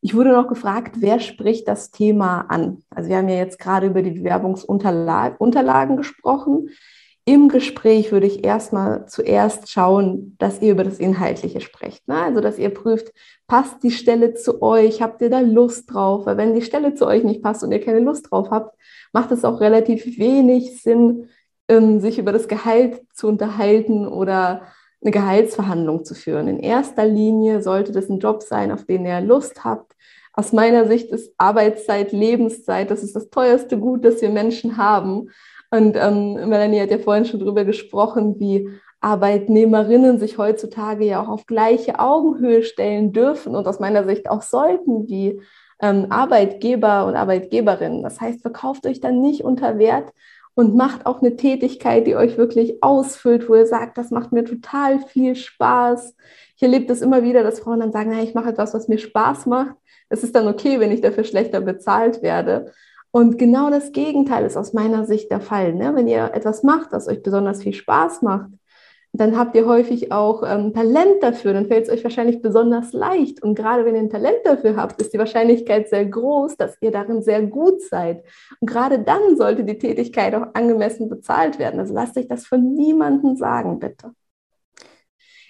Ich 0.00 0.14
wurde 0.14 0.32
noch 0.32 0.48
gefragt, 0.48 0.96
wer 0.98 1.20
spricht 1.20 1.68
das 1.68 1.90
Thema 1.90 2.46
an? 2.48 2.82
Also 2.90 3.08
wir 3.08 3.18
haben 3.18 3.28
ja 3.28 3.36
jetzt 3.36 3.58
gerade 3.58 3.86
über 3.86 4.02
die 4.02 4.10
Bewerbungsunterlagen 4.10 5.96
gesprochen. 5.96 6.70
Im 7.24 7.48
Gespräch 7.48 8.10
würde 8.10 8.26
ich 8.26 8.44
erstmal 8.44 9.06
zuerst 9.06 9.70
schauen, 9.70 10.34
dass 10.38 10.60
ihr 10.60 10.72
über 10.72 10.82
das 10.82 10.98
Inhaltliche 10.98 11.60
sprecht. 11.60 12.08
Ne? 12.08 12.16
Also, 12.16 12.40
dass 12.40 12.58
ihr 12.58 12.70
prüft, 12.70 13.12
passt 13.46 13.80
die 13.84 13.92
Stelle 13.92 14.34
zu 14.34 14.60
euch? 14.60 15.00
Habt 15.02 15.22
ihr 15.22 15.30
da 15.30 15.38
Lust 15.38 15.92
drauf? 15.92 16.26
Weil 16.26 16.36
wenn 16.36 16.52
die 16.52 16.62
Stelle 16.62 16.94
zu 16.94 17.06
euch 17.06 17.22
nicht 17.22 17.40
passt 17.40 17.62
und 17.62 17.70
ihr 17.70 17.80
keine 17.80 18.00
Lust 18.00 18.28
drauf 18.28 18.50
habt, 18.50 18.76
macht 19.12 19.30
es 19.30 19.44
auch 19.44 19.60
relativ 19.60 20.18
wenig 20.18 20.82
Sinn, 20.82 21.28
sich 22.00 22.18
über 22.18 22.32
das 22.32 22.48
Gehalt 22.48 23.00
zu 23.12 23.28
unterhalten 23.28 24.06
oder 24.06 24.62
eine 25.02 25.10
Gehaltsverhandlung 25.10 26.04
zu 26.04 26.14
führen. 26.14 26.48
In 26.48 26.60
erster 26.60 27.04
Linie 27.06 27.62
sollte 27.62 27.92
das 27.92 28.08
ein 28.08 28.20
Job 28.20 28.42
sein, 28.42 28.70
auf 28.70 28.84
den 28.84 29.04
ihr 29.04 29.20
Lust 29.20 29.64
habt. 29.64 29.92
Aus 30.32 30.52
meiner 30.52 30.86
Sicht 30.86 31.10
ist 31.10 31.34
Arbeitszeit, 31.38 32.12
Lebenszeit, 32.12 32.90
das 32.90 33.02
ist 33.02 33.14
das 33.14 33.28
teuerste 33.28 33.78
Gut, 33.78 34.04
das 34.04 34.22
wir 34.22 34.30
Menschen 34.30 34.76
haben. 34.76 35.30
Und 35.70 35.96
ähm, 35.96 36.34
Melanie 36.48 36.80
hat 36.80 36.90
ja 36.90 36.98
vorhin 36.98 37.24
schon 37.24 37.40
drüber 37.40 37.64
gesprochen, 37.64 38.38
wie 38.38 38.68
Arbeitnehmerinnen 39.00 40.18
sich 40.18 40.38
heutzutage 40.38 41.04
ja 41.04 41.22
auch 41.22 41.28
auf 41.28 41.46
gleiche 41.46 41.98
Augenhöhe 41.98 42.62
stellen 42.62 43.12
dürfen 43.12 43.56
und 43.56 43.66
aus 43.66 43.80
meiner 43.80 44.04
Sicht 44.04 44.30
auch 44.30 44.42
sollten, 44.42 45.08
wie 45.08 45.40
ähm, 45.80 46.06
Arbeitgeber 46.10 47.06
und 47.06 47.16
Arbeitgeberinnen. 47.16 48.02
Das 48.02 48.20
heißt, 48.20 48.40
verkauft 48.42 48.86
euch 48.86 49.00
dann 49.00 49.20
nicht 49.20 49.42
unter 49.44 49.78
Wert, 49.78 50.12
und 50.54 50.74
macht 50.74 51.06
auch 51.06 51.20
eine 51.20 51.36
Tätigkeit, 51.36 52.06
die 52.06 52.16
euch 52.16 52.36
wirklich 52.36 52.82
ausfüllt, 52.82 53.48
wo 53.48 53.54
ihr 53.54 53.66
sagt, 53.66 53.96
das 53.96 54.10
macht 54.10 54.32
mir 54.32 54.44
total 54.44 55.00
viel 55.00 55.34
Spaß. 55.34 56.14
Ich 56.56 56.62
erlebe 56.62 56.86
das 56.86 57.00
immer 57.00 57.22
wieder, 57.22 57.42
dass 57.42 57.60
Frauen 57.60 57.80
dann 57.80 57.92
sagen, 57.92 58.12
ich 58.18 58.34
mache 58.34 58.50
etwas, 58.50 58.74
was 58.74 58.88
mir 58.88 58.98
Spaß 58.98 59.46
macht. 59.46 59.74
Es 60.08 60.22
ist 60.22 60.34
dann 60.34 60.48
okay, 60.48 60.78
wenn 60.78 60.92
ich 60.92 61.00
dafür 61.00 61.24
schlechter 61.24 61.60
bezahlt 61.60 62.22
werde. 62.22 62.72
Und 63.10 63.38
genau 63.38 63.70
das 63.70 63.92
Gegenteil 63.92 64.44
ist 64.44 64.56
aus 64.56 64.72
meiner 64.72 65.06
Sicht 65.06 65.30
der 65.30 65.40
Fall. 65.40 65.74
Ne? 65.74 65.94
Wenn 65.94 66.08
ihr 66.08 66.32
etwas 66.34 66.62
macht, 66.62 66.92
das 66.92 67.08
euch 67.08 67.22
besonders 67.22 67.62
viel 67.62 67.74
Spaß 67.74 68.22
macht, 68.22 68.50
dann 69.14 69.36
habt 69.36 69.54
ihr 69.54 69.66
häufig 69.66 70.10
auch 70.10 70.42
ähm, 70.42 70.72
Talent 70.72 71.22
dafür, 71.22 71.52
dann 71.52 71.66
fällt 71.66 71.86
es 71.86 71.92
euch 71.92 72.02
wahrscheinlich 72.02 72.40
besonders 72.40 72.94
leicht. 72.94 73.42
Und 73.42 73.54
gerade 73.54 73.84
wenn 73.84 73.94
ihr 73.94 74.00
ein 74.00 74.08
Talent 74.08 74.38
dafür 74.44 74.76
habt, 74.76 75.00
ist 75.02 75.12
die 75.12 75.18
Wahrscheinlichkeit 75.18 75.88
sehr 75.88 76.06
groß, 76.06 76.56
dass 76.56 76.78
ihr 76.80 76.90
darin 76.90 77.22
sehr 77.22 77.42
gut 77.42 77.82
seid. 77.82 78.24
Und 78.60 78.70
gerade 78.70 78.98
dann 79.00 79.36
sollte 79.36 79.64
die 79.64 79.76
Tätigkeit 79.76 80.34
auch 80.34 80.54
angemessen 80.54 81.10
bezahlt 81.10 81.58
werden. 81.58 81.78
Also 81.78 81.92
lasst 81.92 82.16
euch 82.16 82.26
das 82.26 82.46
von 82.46 82.74
niemandem 82.74 83.36
sagen, 83.36 83.78
bitte. 83.78 84.12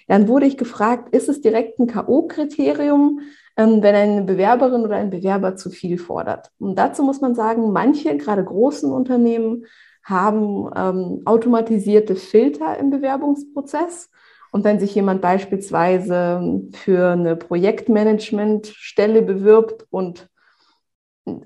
Dann 0.09 0.27
wurde 0.27 0.45
ich 0.45 0.57
gefragt, 0.57 1.15
ist 1.15 1.29
es 1.29 1.39
direkt 1.39 1.79
ein 1.79 1.87
K.O.-Kriterium, 1.87 3.19
ähm, 3.55 3.81
wenn 3.81 3.95
eine 3.95 4.23
Bewerberin 4.23 4.83
oder 4.83 4.97
ein 4.97 5.09
Bewerber 5.09 5.55
zu 5.55 5.69
viel 5.69 5.97
fordert? 5.97 6.51
Und 6.59 6.77
dazu 6.77 7.01
muss 7.03 7.21
man 7.21 7.33
sagen, 7.33 7.71
manche, 7.71 8.17
gerade 8.17 8.43
großen 8.43 8.91
Unternehmen, 8.91 9.65
haben 10.03 10.69
ähm, 10.75 11.21
automatisierte 11.25 12.15
Filter 12.15 12.77
im 12.77 12.89
Bewerbungsprozess. 12.89 14.09
Und 14.51 14.63
wenn 14.63 14.79
sich 14.79 14.93
jemand 14.93 15.21
beispielsweise 15.21 16.61
für 16.73 17.13
eine 17.13 17.35
Projektmanagementstelle 17.35 19.23
bewirbt 19.23 19.87
und 19.89 20.29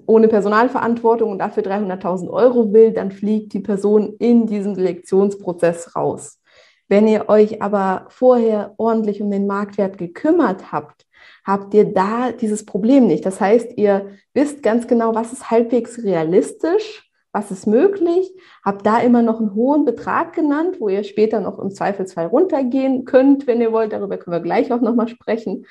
ohne 0.06 0.28
Personalverantwortung 0.28 1.32
und 1.32 1.40
dafür 1.40 1.64
300.000 1.64 2.30
Euro 2.30 2.74
will, 2.74 2.92
dann 2.92 3.12
fliegt 3.12 3.54
die 3.54 3.60
Person 3.60 4.16
in 4.20 4.48
diesen 4.48 4.76
Selektionsprozess 4.76 5.96
raus. 5.96 6.40
Wenn 6.90 7.08
ihr 7.08 7.30
euch 7.30 7.62
aber 7.62 8.08
vorher 8.10 8.74
ordentlich 8.78 9.22
um 9.22 9.30
den 9.30 9.46
Marktwert 9.46 9.98
gekümmert 9.98 10.72
habt, 10.72 11.06
habt 11.46 11.74
ihr 11.74 11.94
da 11.94 12.32
dieses 12.32 12.66
Problem 12.66 13.08
nicht. 13.08 13.26
Das 13.26 13.40
heißt, 13.40 13.78
ihr 13.78 14.12
wisst 14.34 14.64
ganz 14.64 14.88
genau, 14.88 15.14
was 15.14 15.34
ist 15.34 15.52
halbwegs 15.52 16.04
realistisch 16.04 17.07
was 17.32 17.52
ist 17.52 17.68
möglich, 17.68 18.32
habe 18.64 18.84
da 18.84 19.00
immer 19.00 19.22
noch 19.22 19.40
einen 19.40 19.54
hohen 19.54 19.86
Betrag 19.86 20.34
genannt, 20.34 20.78
wo 20.80 20.90
ihr 20.90 21.04
später 21.04 21.40
noch 21.40 21.60
im 21.60 21.72
Zweifelsfall 21.72 22.28
runtergehen 22.28 23.06
könnt, 23.06 23.48
wenn 23.48 23.62
ihr 23.62 23.72
wollt. 23.72 23.94
Darüber 23.94 24.18
können 24.18 24.36
wir 24.36 24.42
gleich 24.42 24.72
auch 24.72 24.82
nochmal 24.82 25.08
sprechen. 25.08 25.66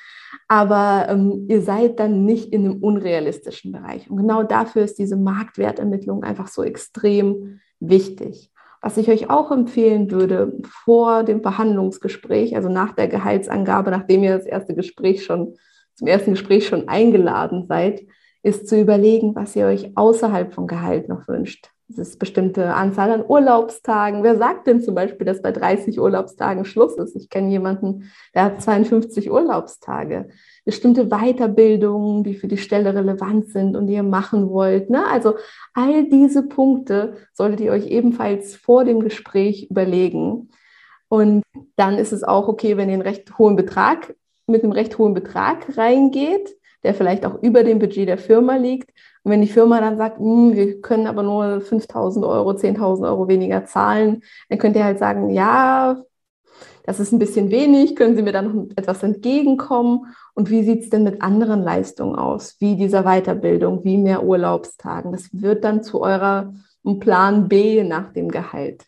Aber 0.49 1.07
ähm, 1.09 1.47
ihr 1.49 1.63
seid 1.63 1.99
dann 1.99 2.25
nicht 2.25 2.53
in 2.53 2.65
einem 2.65 2.83
unrealistischen 2.83 3.73
Bereich. 3.73 4.11
Und 4.11 4.19
genau 4.19 4.43
dafür 4.43 4.83
ist 4.83 4.99
diese 4.99 5.17
Marktwertermittlung 5.17 6.23
einfach 6.23 6.49
so 6.49 6.63
extrem 6.63 7.61
wichtig. 7.81 8.53
Was 8.81 8.97
ich 8.99 9.09
euch 9.09 9.31
auch 9.31 9.51
empfehlen 9.51 10.11
würde, 10.11 10.53
vor 10.85 11.25
dem 11.25 11.43
Verhandlungsgespräch, 11.43 12.55
also 12.55 12.69
nach 12.69 12.93
der 12.93 13.09
Gehaltsangabe, 13.09 13.91
nachdem 13.91 14.23
ihr 14.23 14.37
das 14.37 14.47
erste 14.47 14.75
Gespräch 14.75 15.25
schon, 15.25 15.57
zum 15.95 16.07
ersten 16.07 16.33
Gespräch 16.33 16.69
schon 16.69 16.87
eingeladen 16.89 17.67
seid, 17.67 18.03
ist 18.47 18.69
zu 18.69 18.81
überlegen, 18.81 19.35
was 19.35 19.57
ihr 19.57 19.67
euch 19.67 19.91
außerhalb 19.97 20.55
von 20.55 20.69
Gehalt 20.69 21.09
noch 21.09 21.26
wünscht. 21.26 21.69
Das 21.88 21.99
ist 21.99 22.19
bestimmte 22.19 22.75
Anzahl 22.75 23.11
an 23.11 23.25
Urlaubstagen. 23.26 24.23
Wer 24.23 24.37
sagt 24.37 24.69
denn 24.69 24.81
zum 24.81 24.95
Beispiel, 24.95 25.26
dass 25.26 25.43
bei 25.43 25.50
30 25.50 26.00
Urlaubstagen 26.00 26.65
Schluss 26.65 26.97
ist? 26.97 27.17
Ich 27.17 27.29
kenne 27.29 27.50
jemanden, 27.50 28.11
der 28.35 28.45
hat 28.45 28.62
52 28.62 29.31
Urlaubstage. 29.33 30.29
Bestimmte 30.65 31.07
Weiterbildungen, 31.07 32.23
die 32.23 32.35
für 32.35 32.47
die 32.47 32.57
Stelle 32.57 32.95
relevant 32.95 33.49
sind 33.49 33.76
und 33.76 33.88
die 33.88 33.95
ihr 33.95 34.05
machen 34.05 34.49
wollt. 34.50 34.91
Ne? 34.91 35.05
Also 35.09 35.35
all 35.75 36.09
diese 36.09 36.45
Punkte 36.45 37.15
solltet 37.33 37.61
ihr 37.61 37.73
euch 37.73 37.87
ebenfalls 37.88 38.55
vor 38.55 38.85
dem 38.85 39.00
Gespräch 39.00 39.69
überlegen. 39.71 40.50
Und 41.09 41.43
dann 41.75 41.99
ist 41.99 42.12
es 42.12 42.23
auch 42.23 42.47
okay, 42.47 42.76
wenn 42.76 42.88
ihr 42.88 42.95
einen 42.95 43.03
recht 43.03 43.38
hohen 43.38 43.57
Betrag, 43.57 44.15
mit 44.47 44.62
einem 44.62 44.73
recht 44.73 44.99
hohen 44.99 45.15
Betrag 45.15 45.76
reingeht 45.76 46.57
der 46.85 46.95
vielleicht 46.95 47.26
auch 47.26 47.42
über 47.42 47.64
dem 47.64 47.78
Budget 47.78 48.09
der 48.09 48.18
Firma 48.18 48.56
liegt. 48.56 48.90
Und 49.23 49.33
wenn 49.33 49.42
die 49.42 49.49
Firma 49.49 49.80
dann 49.80 49.97
sagt, 49.97 50.18
hm, 50.18 50.54
wir 50.54 50.80
können 50.80 51.06
aber 51.06 51.23
nur 51.23 51.61
5.000 51.61 52.26
Euro, 52.26 52.52
10.000 52.52 53.09
Euro 53.09 53.28
weniger 53.28 53.64
zahlen, 53.64 54.23
dann 54.49 54.59
könnt 54.59 54.76
ihr 54.76 54.85
halt 54.85 54.99
sagen, 54.99 55.30
ja, 55.30 56.02
das 56.85 57.00
ist 57.00 57.12
ein 57.12 57.18
bisschen 57.18 57.50
wenig, 57.50 57.97
können 57.97 58.14
Sie 58.14 58.23
mir 58.23 58.33
da 58.33 58.42
noch 58.42 58.68
etwas 58.76 59.02
entgegenkommen? 59.02 60.14
Und 60.35 60.50
wie 60.50 60.62
sieht 60.62 60.85
es 60.85 60.90
denn 60.90 61.02
mit 61.02 61.21
anderen 61.21 61.62
Leistungen 61.62 62.14
aus, 62.14 62.56
wie 62.61 62.76
dieser 62.76 63.02
Weiterbildung, 63.02 63.83
wie 63.85 63.99
mehr 63.99 64.23
Urlaubstagen? 64.23 65.11
Das 65.11 65.28
wird 65.33 65.64
dann 65.64 65.83
zu 65.83 66.00
eurer 66.00 66.54
Plan 67.00 67.49
B 67.49 67.83
nach 67.83 68.12
dem 68.12 68.28
Gehalt. 68.28 68.85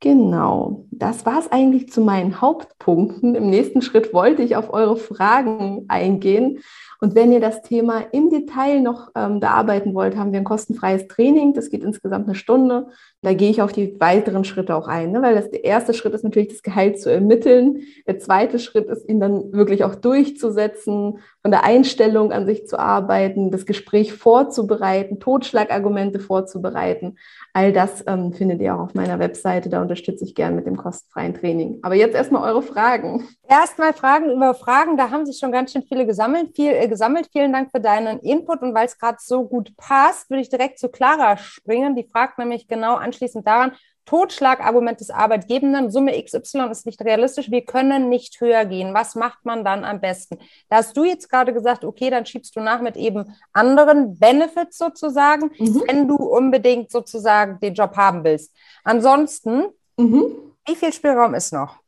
Genau, 0.00 0.86
das 0.98 1.24
war 1.24 1.38
es 1.38 1.50
eigentlich 1.52 1.90
zu 1.90 2.00
meinen 2.00 2.40
Hauptpunkten. 2.40 3.34
Im 3.34 3.50
nächsten 3.50 3.82
Schritt 3.82 4.12
wollte 4.12 4.42
ich 4.42 4.56
auf 4.56 4.72
eure 4.72 4.96
Fragen 4.96 5.84
eingehen. 5.88 6.60
Und 7.00 7.14
wenn 7.14 7.30
ihr 7.30 7.38
das 7.40 7.62
Thema 7.62 8.00
im 8.10 8.28
Detail 8.28 8.80
noch 8.80 9.10
ähm, 9.14 9.38
bearbeiten 9.38 9.94
wollt, 9.94 10.16
haben 10.16 10.32
wir 10.32 10.40
ein 10.40 10.44
kostenfreies 10.44 11.06
Training. 11.06 11.54
Das 11.54 11.70
geht 11.70 11.84
insgesamt 11.84 12.26
eine 12.26 12.34
Stunde. 12.34 12.88
Da 13.22 13.34
gehe 13.34 13.50
ich 13.50 13.62
auf 13.62 13.72
die 13.72 14.00
weiteren 14.00 14.44
Schritte 14.44 14.74
auch 14.74 14.88
ein, 14.88 15.12
ne? 15.12 15.22
weil 15.22 15.36
das, 15.36 15.50
der 15.50 15.64
erste 15.64 15.94
Schritt 15.94 16.14
ist 16.14 16.24
natürlich, 16.24 16.48
das 16.48 16.62
Gehalt 16.62 17.00
zu 17.00 17.10
ermitteln. 17.10 17.82
Der 18.08 18.18
zweite 18.18 18.58
Schritt 18.58 18.88
ist, 18.88 19.08
ihn 19.08 19.20
dann 19.20 19.52
wirklich 19.52 19.84
auch 19.84 19.94
durchzusetzen, 19.94 21.18
von 21.42 21.50
der 21.52 21.64
Einstellung 21.64 22.32
an 22.32 22.46
sich 22.46 22.66
zu 22.66 22.78
arbeiten, 22.78 23.52
das 23.52 23.64
Gespräch 23.64 24.12
vorzubereiten, 24.12 25.20
Totschlagargumente 25.20 26.18
vorzubereiten. 26.18 27.16
All 27.52 27.72
das 27.72 28.04
ähm, 28.08 28.32
findet 28.32 28.60
ihr 28.60 28.74
auch 28.74 28.80
auf 28.80 28.94
meiner 28.94 29.20
Webseite. 29.20 29.68
Da 29.68 29.82
unterstütze 29.82 30.24
ich 30.24 30.34
gern 30.34 30.56
mit 30.56 30.66
dem 30.66 30.76
kostenfreien 30.88 31.34
Training. 31.34 31.78
Aber 31.82 31.94
jetzt 31.94 32.14
erstmal 32.14 32.50
eure 32.50 32.62
Fragen. 32.62 33.28
Erstmal 33.46 33.92
Fragen 33.92 34.30
über 34.30 34.54
Fragen. 34.54 34.96
Da 34.96 35.10
haben 35.10 35.26
sich 35.26 35.38
schon 35.38 35.52
ganz 35.52 35.72
schön 35.72 35.82
viele 35.82 36.06
gesammelt. 36.06 36.54
Viel, 36.56 36.72
äh, 36.72 36.88
gesammelt. 36.88 37.28
Vielen 37.30 37.52
Dank 37.52 37.70
für 37.70 37.80
deinen 37.80 38.18
Input. 38.20 38.62
Und 38.62 38.74
weil 38.74 38.86
es 38.86 38.98
gerade 38.98 39.18
so 39.20 39.46
gut 39.46 39.76
passt, 39.76 40.30
würde 40.30 40.40
ich 40.40 40.48
direkt 40.48 40.78
zu 40.78 40.88
Clara 40.88 41.36
springen. 41.36 41.94
Die 41.94 42.08
fragt 42.10 42.38
nämlich 42.38 42.68
genau 42.68 42.94
anschließend 42.94 43.46
daran, 43.46 43.72
Totschlagargument 44.08 45.00
des 45.00 45.10
Arbeitgebenden, 45.10 45.90
Summe 45.90 46.12
XY 46.22 46.70
ist 46.70 46.86
nicht 46.86 47.02
realistisch, 47.02 47.50
wir 47.50 47.66
können 47.66 48.08
nicht 48.08 48.40
höher 48.40 48.64
gehen. 48.64 48.94
Was 48.94 49.14
macht 49.14 49.44
man 49.44 49.66
dann 49.66 49.84
am 49.84 50.00
besten? 50.00 50.38
Da 50.70 50.76
hast 50.76 50.96
du 50.96 51.04
jetzt 51.04 51.28
gerade 51.28 51.52
gesagt, 51.52 51.84
okay, 51.84 52.08
dann 52.08 52.24
schiebst 52.24 52.56
du 52.56 52.60
nach 52.60 52.80
mit 52.80 52.96
eben 52.96 53.36
anderen 53.52 54.18
Benefits 54.18 54.78
sozusagen, 54.78 55.50
mhm. 55.58 55.82
wenn 55.86 56.08
du 56.08 56.16
unbedingt 56.16 56.90
sozusagen 56.90 57.60
den 57.60 57.74
Job 57.74 57.98
haben 57.98 58.24
willst. 58.24 58.56
Ansonsten, 58.82 59.64
mhm. 59.98 60.47
Wie 60.68 60.76
viel 60.76 60.92
Spielraum 60.92 61.34
ist 61.34 61.52
noch? 61.52 61.80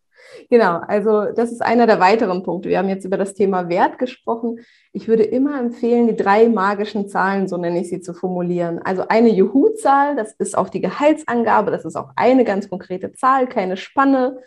Genau, 0.48 0.80
also 0.86 1.32
das 1.32 1.52
ist 1.52 1.60
einer 1.60 1.86
der 1.86 2.00
weiteren 2.00 2.42
Punkte. 2.42 2.68
Wir 2.68 2.78
haben 2.78 2.88
jetzt 2.88 3.04
über 3.04 3.18
das 3.18 3.34
Thema 3.34 3.68
Wert 3.68 3.98
gesprochen. 3.98 4.60
Ich 4.92 5.06
würde 5.06 5.22
immer 5.22 5.58
empfehlen, 5.58 6.06
die 6.06 6.16
drei 6.16 6.48
magischen 6.48 7.08
Zahlen, 7.08 7.46
so 7.46 7.56
nenne 7.56 7.80
ich 7.80 7.88
sie, 7.90 8.00
zu 8.00 8.14
formulieren. 8.14 8.80
Also 8.82 9.06
eine 9.08 9.28
Juhu-Zahl, 9.28 10.16
das 10.16 10.32
ist 10.32 10.56
auch 10.56 10.68
die 10.68 10.80
Gehaltsangabe, 10.80 11.70
das 11.70 11.84
ist 11.84 11.96
auch 11.96 12.10
eine 12.16 12.44
ganz 12.44 12.68
konkrete 12.70 13.12
Zahl, 13.12 13.48
keine 13.48 13.76
Spanne. 13.76 14.40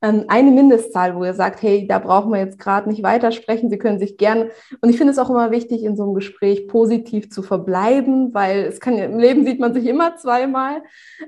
Ähm, 0.00 0.24
eine 0.28 0.52
Mindestzahl, 0.52 1.16
wo 1.16 1.24
ihr 1.24 1.34
sagt, 1.34 1.60
hey, 1.62 1.86
da 1.88 1.98
brauchen 1.98 2.32
wir 2.32 2.38
jetzt 2.38 2.58
gerade 2.58 2.88
nicht 2.88 3.02
weitersprechen. 3.02 3.68
Sie 3.68 3.78
können 3.78 3.98
sich 3.98 4.16
gerne, 4.16 4.50
und 4.80 4.90
ich 4.90 4.96
finde 4.96 5.12
es 5.12 5.18
auch 5.18 5.28
immer 5.28 5.50
wichtig, 5.50 5.82
in 5.82 5.96
so 5.96 6.04
einem 6.04 6.14
Gespräch 6.14 6.68
positiv 6.68 7.30
zu 7.30 7.42
verbleiben, 7.42 8.32
weil 8.32 8.64
es 8.64 8.78
kann 8.78 8.96
im 8.96 9.18
Leben 9.18 9.44
sieht 9.44 9.58
man 9.58 9.74
sich 9.74 9.86
immer 9.86 10.16
zweimal. 10.16 10.82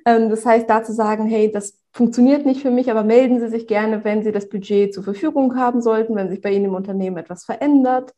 Ähm, 0.07 0.31
das 0.31 0.47
heißt, 0.47 0.71
da 0.71 0.85
zu 0.85 0.93
sagen, 0.93 1.27
hey, 1.27 1.50
das 1.50 1.81
funktioniert 1.93 2.47
nicht 2.47 2.62
für 2.62 2.71
mich, 2.71 2.91
aber 2.91 3.03
melden 3.03 3.41
Sie 3.41 3.49
sich 3.49 3.67
gerne, 3.67 4.05
wenn 4.05 4.23
Sie 4.23 4.31
das 4.31 4.49
Budget 4.49 4.95
zur 4.95 5.03
Verfügung 5.03 5.57
haben 5.57 5.83
sollten, 5.83 6.15
wenn 6.15 6.31
sich 6.31 6.41
bei 6.41 6.53
Ihnen 6.53 6.67
im 6.67 6.75
Unternehmen 6.75 7.17
etwas 7.17 7.45
verändert. 7.45 8.15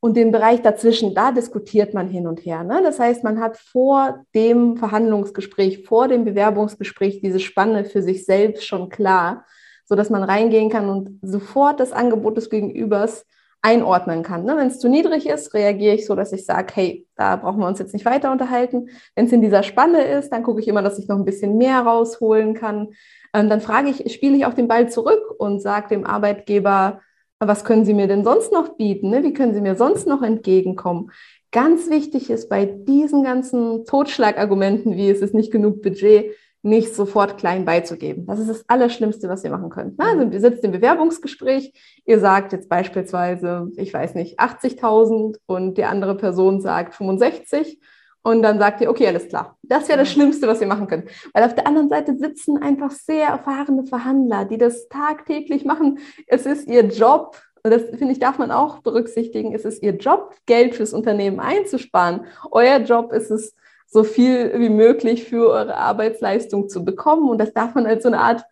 Und 0.00 0.16
den 0.16 0.32
Bereich 0.32 0.62
dazwischen, 0.62 1.14
da 1.14 1.30
diskutiert 1.30 1.94
man 1.94 2.08
hin 2.08 2.26
und 2.26 2.44
her. 2.44 2.64
Ne? 2.64 2.80
Das 2.82 2.98
heißt, 2.98 3.22
man 3.22 3.38
hat 3.38 3.56
vor 3.56 4.24
dem 4.34 4.76
Verhandlungsgespräch, 4.76 5.86
vor 5.86 6.08
dem 6.08 6.24
Bewerbungsgespräch 6.24 7.20
diese 7.20 7.38
Spanne 7.38 7.84
für 7.84 8.02
sich 8.02 8.24
selbst 8.24 8.66
schon 8.66 8.88
klar, 8.88 9.44
sodass 9.92 10.08
man 10.08 10.22
reingehen 10.22 10.70
kann 10.70 10.88
und 10.88 11.18
sofort 11.20 11.78
das 11.78 11.92
Angebot 11.92 12.38
des 12.38 12.48
Gegenübers 12.48 13.26
einordnen 13.60 14.22
kann. 14.22 14.44
Ne? 14.44 14.56
Wenn 14.56 14.68
es 14.68 14.78
zu 14.78 14.88
niedrig 14.88 15.28
ist, 15.28 15.52
reagiere 15.52 15.94
ich 15.94 16.06
so, 16.06 16.14
dass 16.14 16.32
ich 16.32 16.46
sage, 16.46 16.72
hey, 16.74 17.06
da 17.14 17.36
brauchen 17.36 17.60
wir 17.60 17.66
uns 17.66 17.78
jetzt 17.78 17.92
nicht 17.92 18.06
weiter 18.06 18.32
unterhalten. 18.32 18.88
Wenn 19.14 19.26
es 19.26 19.32
in 19.32 19.42
dieser 19.42 19.62
Spanne 19.62 20.02
ist, 20.02 20.30
dann 20.30 20.44
gucke 20.44 20.62
ich 20.62 20.68
immer, 20.68 20.80
dass 20.80 20.98
ich 20.98 21.08
noch 21.08 21.18
ein 21.18 21.26
bisschen 21.26 21.58
mehr 21.58 21.80
rausholen 21.80 22.54
kann. 22.54 22.94
Ähm, 23.34 23.50
dann 23.50 23.60
frage 23.60 23.90
ich, 23.90 24.10
spiele 24.14 24.34
ich 24.34 24.46
auch 24.46 24.54
den 24.54 24.66
Ball 24.66 24.88
zurück 24.88 25.20
und 25.36 25.60
sage 25.60 25.88
dem 25.88 26.06
Arbeitgeber, 26.06 27.02
was 27.38 27.62
können 27.62 27.84
Sie 27.84 27.92
mir 27.92 28.08
denn 28.08 28.24
sonst 28.24 28.50
noch 28.50 28.78
bieten? 28.78 29.10
Ne? 29.10 29.22
Wie 29.24 29.34
können 29.34 29.52
Sie 29.52 29.60
mir 29.60 29.74
sonst 29.74 30.06
noch 30.06 30.22
entgegenkommen? 30.22 31.10
Ganz 31.50 31.90
wichtig 31.90 32.30
ist 32.30 32.48
bei 32.48 32.64
diesen 32.64 33.24
ganzen 33.24 33.84
Totschlagargumenten, 33.84 34.96
wie 34.96 35.10
es 35.10 35.20
ist 35.20 35.34
nicht 35.34 35.52
genug 35.52 35.82
Budget, 35.82 36.34
nicht 36.62 36.94
sofort 36.94 37.38
klein 37.38 37.64
beizugeben. 37.64 38.26
Das 38.26 38.38
ist 38.38 38.48
das 38.48 38.64
Allerschlimmste, 38.68 39.28
was 39.28 39.44
ihr 39.44 39.50
machen 39.50 39.70
könnt. 39.70 40.00
Also 40.00 40.24
ihr 40.24 40.40
sitzt 40.40 40.64
im 40.64 40.70
Bewerbungsgespräch, 40.70 41.72
ihr 42.04 42.20
sagt 42.20 42.52
jetzt 42.52 42.68
beispielsweise, 42.68 43.68
ich 43.76 43.92
weiß 43.92 44.14
nicht, 44.14 44.38
80.000 44.38 45.38
und 45.46 45.76
die 45.76 45.84
andere 45.84 46.16
Person 46.16 46.60
sagt 46.60 46.94
65 46.94 47.80
und 48.22 48.42
dann 48.42 48.58
sagt 48.58 48.80
ihr, 48.80 48.88
okay, 48.88 49.08
alles 49.08 49.28
klar. 49.28 49.58
Das 49.62 49.88
wäre 49.88 49.98
das 49.98 50.10
Schlimmste, 50.10 50.46
was 50.46 50.60
ihr 50.60 50.68
machen 50.68 50.86
könnt. 50.86 51.08
Weil 51.34 51.44
auf 51.44 51.54
der 51.54 51.66
anderen 51.66 51.88
Seite 51.88 52.16
sitzen 52.16 52.62
einfach 52.62 52.92
sehr 52.92 53.26
erfahrene 53.26 53.84
Verhandler, 53.84 54.44
die 54.44 54.58
das 54.58 54.88
tagtäglich 54.88 55.64
machen. 55.64 55.98
Es 56.28 56.46
ist 56.46 56.68
ihr 56.68 56.84
Job, 56.84 57.36
und 57.64 57.72
das 57.72 57.82
finde 57.82 58.12
ich, 58.12 58.20
darf 58.20 58.38
man 58.38 58.52
auch 58.52 58.78
berücksichtigen, 58.80 59.54
es 59.54 59.64
ist 59.64 59.82
ihr 59.82 59.96
Job, 59.96 60.34
Geld 60.46 60.76
fürs 60.76 60.92
Unternehmen 60.92 61.40
einzusparen. 61.40 62.26
Euer 62.50 62.78
Job 62.78 63.12
ist 63.12 63.30
es, 63.30 63.54
so 63.92 64.04
viel 64.04 64.58
wie 64.58 64.70
möglich 64.70 65.24
für 65.24 65.50
eure 65.50 65.76
Arbeitsleistung 65.76 66.68
zu 66.68 66.84
bekommen. 66.84 67.28
Und 67.28 67.38
das 67.38 67.52
darf 67.52 67.74
man 67.74 67.86
als 67.86 68.02
so 68.02 68.08
eine 68.08 68.20
Art 68.20 68.44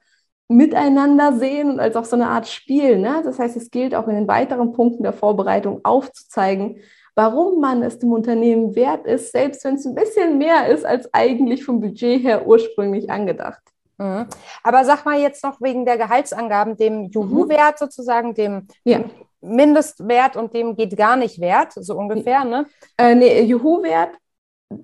Miteinander 0.49 1.32
sehen 1.38 1.70
und 1.70 1.80
als 1.80 1.97
auch 1.97 2.04
so 2.04 2.16
eine 2.16 2.28
Art 2.28 2.47
Spiel. 2.47 2.99
Ne? 2.99 3.23
Das 3.25 3.38
heißt, 3.38 3.56
es 3.56 3.70
gilt 3.70 3.94
auch 3.94 4.09
in 4.09 4.16
den 4.16 4.28
weiteren 4.28 4.73
Punkten 4.73 5.04
der 5.04 5.12
Vorbereitung 5.12 5.80
aufzuzeigen, 5.85 6.80
warum 7.14 7.61
man 7.61 7.82
es 7.82 7.99
dem 7.99 8.12
Unternehmen 8.12 8.75
wert 8.75 9.06
ist, 9.06 9.32
selbst 9.32 9.64
wenn 9.64 9.76
es 9.76 9.87
ein 9.87 9.94
bisschen 9.94 10.38
mehr 10.38 10.66
ist 10.66 10.85
als 10.85 11.12
eigentlich 11.14 11.64
vom 11.64 11.80
Budget 11.80 12.23
her 12.23 12.47
ursprünglich 12.47 13.11
angedacht. 13.11 13.62
Mhm. 13.97 14.26
Aber 14.62 14.85
sag 14.85 15.04
mal 15.04 15.20
jetzt 15.20 15.44
noch 15.44 15.61
wegen 15.61 15.87
der 15.87 15.97
Gehaltsangaben, 15.97 16.76
dem 16.76 17.04
Juhu-Wert 17.04 17.78
sozusagen, 17.78 18.35
dem 18.35 18.66
ja. 18.85 19.04
Mindestwert 19.40 20.37
und 20.37 20.52
dem 20.52 20.76
geht 20.76 20.97
gar 20.97 21.16
nicht 21.16 21.40
Wert, 21.40 21.73
so 21.75 21.97
ungefähr, 21.97 22.44
ne? 22.44 22.66
Äh, 22.99 23.14
nee, 23.14 23.42
Juhu-Wert, 23.42 24.16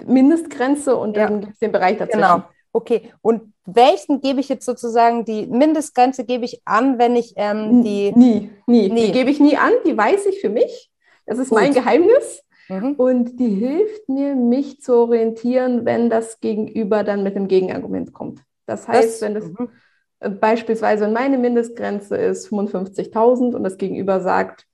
Mindestgrenze 0.07 0.97
und 0.97 1.17
ja. 1.17 1.27
dann 1.27 1.41
gibt 1.41 1.53
es 1.55 1.59
den 1.59 1.73
Bereich 1.73 1.99
dazwischen. 1.99 2.21
Genau. 2.21 2.43
Okay, 2.73 3.13
und 3.23 3.55
welchen 3.65 4.21
gebe 4.21 4.41
ich 4.41 4.49
jetzt 4.49 4.67
sozusagen 4.67 5.25
die 5.25 5.47
Mindestgrenze 5.47 6.25
gebe 6.25 6.45
ich 6.45 6.61
an, 6.65 6.99
wenn 6.99 7.17
ich 7.17 7.33
ähm, 7.37 7.83
die. 7.83 8.13
Nie, 8.13 8.51
nie. 8.67 8.89
nie. 8.89 9.07
Die 9.07 9.13
gebe 9.13 9.31
ich 9.31 9.41
nie 9.41 9.57
an, 9.57 9.73
die 9.85 9.97
weiß 9.97 10.27
ich 10.27 10.41
für 10.41 10.51
mich. 10.51 10.91
Das 11.25 11.39
ist 11.39 11.49
Gut. 11.49 11.59
mein 11.59 11.73
Geheimnis. 11.73 12.43
Mhm. 12.69 12.95
Und 12.97 13.41
die 13.41 13.49
hilft 13.49 14.09
mir, 14.09 14.35
mich 14.35 14.81
zu 14.81 14.95
orientieren, 14.95 15.85
wenn 15.85 16.11
das 16.11 16.41
Gegenüber 16.41 17.05
dann 17.05 17.23
mit 17.23 17.37
einem 17.37 17.49
Gegenargument 17.49 18.13
kommt. 18.13 18.43
Das 18.67 18.89
heißt, 18.89 19.15
das, 19.15 19.23
wenn 19.23 19.35
das 19.35 19.45
mhm. 19.45 20.41
beispielsweise 20.41 21.09
meine 21.09 21.39
Mindestgrenze 21.39 22.17
ist 22.17 22.49
55.000 22.49 23.55
und 23.55 23.65
das 23.65 23.79
Gegenüber 23.79 24.21
sagt 24.21 24.67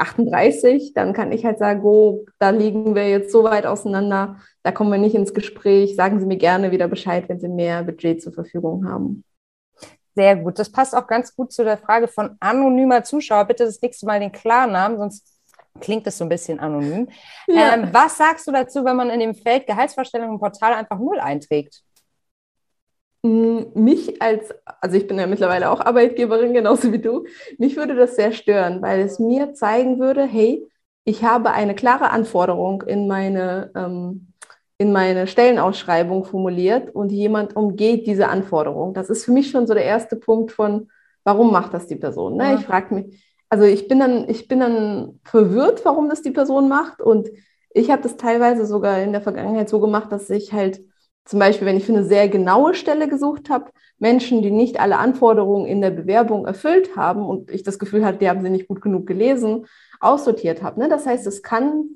38, 0.00 0.92
dann 0.94 1.12
kann 1.12 1.32
ich 1.32 1.44
halt 1.44 1.58
sagen, 1.58 1.82
oh, 1.84 2.24
da 2.38 2.50
liegen 2.50 2.94
wir 2.94 3.08
jetzt 3.08 3.32
so 3.32 3.44
weit 3.44 3.66
auseinander, 3.66 4.36
da 4.62 4.72
kommen 4.72 4.90
wir 4.90 4.98
nicht 4.98 5.14
ins 5.14 5.34
Gespräch. 5.34 5.96
Sagen 5.96 6.20
Sie 6.20 6.26
mir 6.26 6.36
gerne 6.36 6.70
wieder 6.70 6.88
Bescheid, 6.88 7.28
wenn 7.28 7.40
Sie 7.40 7.48
mehr 7.48 7.82
Budget 7.82 8.22
zur 8.22 8.32
Verfügung 8.32 8.88
haben. 8.88 9.24
Sehr 10.14 10.36
gut. 10.36 10.58
Das 10.58 10.70
passt 10.70 10.94
auch 10.94 11.06
ganz 11.06 11.34
gut 11.34 11.52
zu 11.52 11.64
der 11.64 11.76
Frage 11.76 12.08
von 12.08 12.36
anonymer 12.40 13.02
Zuschauer. 13.02 13.44
Bitte 13.44 13.64
das 13.64 13.80
nächste 13.82 14.06
Mal 14.06 14.20
den 14.20 14.32
Klarnamen, 14.32 14.98
sonst 14.98 15.26
klingt 15.80 16.06
das 16.06 16.18
so 16.18 16.24
ein 16.24 16.28
bisschen 16.28 16.60
anonym. 16.60 17.08
Ja. 17.46 17.74
Ähm, 17.74 17.88
was 17.92 18.16
sagst 18.16 18.46
du 18.46 18.52
dazu, 18.52 18.84
wenn 18.84 18.96
man 18.96 19.10
in 19.10 19.20
dem 19.20 19.34
Feld 19.34 19.66
Gehaltsvorstellung 19.66 20.30
im 20.30 20.38
Portal 20.38 20.72
einfach 20.74 20.98
null 20.98 21.18
einträgt? 21.18 21.83
Mich 23.26 24.20
als, 24.20 24.54
also 24.82 24.98
ich 24.98 25.06
bin 25.06 25.18
ja 25.18 25.26
mittlerweile 25.26 25.70
auch 25.70 25.80
Arbeitgeberin, 25.80 26.52
genauso 26.52 26.92
wie 26.92 26.98
du, 26.98 27.24
mich 27.56 27.74
würde 27.74 27.94
das 27.94 28.16
sehr 28.16 28.32
stören, 28.32 28.82
weil 28.82 29.00
es 29.00 29.18
mir 29.18 29.54
zeigen 29.54 29.98
würde, 29.98 30.24
hey, 30.24 30.68
ich 31.04 31.24
habe 31.24 31.52
eine 31.52 31.74
klare 31.74 32.10
Anforderung 32.10 32.82
in 32.82 33.08
meine, 33.08 33.70
ähm, 33.74 34.34
in 34.76 34.92
meine 34.92 35.26
Stellenausschreibung 35.26 36.24
formuliert 36.24 36.94
und 36.94 37.12
jemand 37.12 37.56
umgeht 37.56 38.06
diese 38.06 38.28
Anforderung. 38.28 38.92
Das 38.92 39.08
ist 39.08 39.24
für 39.24 39.32
mich 39.32 39.50
schon 39.50 39.66
so 39.66 39.72
der 39.72 39.86
erste 39.86 40.16
Punkt 40.16 40.52
von, 40.52 40.90
warum 41.24 41.50
macht 41.50 41.72
das 41.72 41.86
die 41.86 41.96
Person? 41.96 42.36
Ne? 42.36 42.44
Ja. 42.44 42.54
Ich 42.56 42.66
frage 42.66 42.94
mich, 42.94 43.24
also 43.48 43.64
ich 43.64 43.88
bin 43.88 44.00
dann, 44.00 44.28
ich 44.28 44.48
bin 44.48 44.60
dann 44.60 45.20
verwirrt, 45.24 45.82
warum 45.86 46.10
das 46.10 46.20
die 46.20 46.30
Person 46.32 46.68
macht 46.68 47.00
und 47.00 47.30
ich 47.70 47.90
habe 47.90 48.02
das 48.02 48.18
teilweise 48.18 48.66
sogar 48.66 49.00
in 49.00 49.12
der 49.12 49.22
Vergangenheit 49.22 49.70
so 49.70 49.80
gemacht, 49.80 50.12
dass 50.12 50.28
ich 50.28 50.52
halt 50.52 50.82
zum 51.24 51.38
Beispiel, 51.38 51.66
wenn 51.66 51.76
ich 51.76 51.84
für 51.84 51.92
eine 51.92 52.04
sehr 52.04 52.28
genaue 52.28 52.74
Stelle 52.74 53.08
gesucht 53.08 53.48
habe, 53.48 53.70
Menschen, 53.98 54.42
die 54.42 54.50
nicht 54.50 54.78
alle 54.80 54.98
Anforderungen 54.98 55.66
in 55.66 55.80
der 55.80 55.90
Bewerbung 55.90 56.46
erfüllt 56.46 56.96
haben 56.96 57.24
und 57.24 57.50
ich 57.50 57.62
das 57.62 57.78
Gefühl 57.78 58.04
hatte, 58.04 58.18
die 58.18 58.28
haben 58.28 58.42
sie 58.42 58.50
nicht 58.50 58.68
gut 58.68 58.82
genug 58.82 59.06
gelesen, 59.06 59.66
aussortiert 60.00 60.62
habe. 60.62 60.80
Ne? 60.80 60.88
Das 60.88 61.06
heißt, 61.06 61.26
es 61.26 61.42
kann 61.42 61.88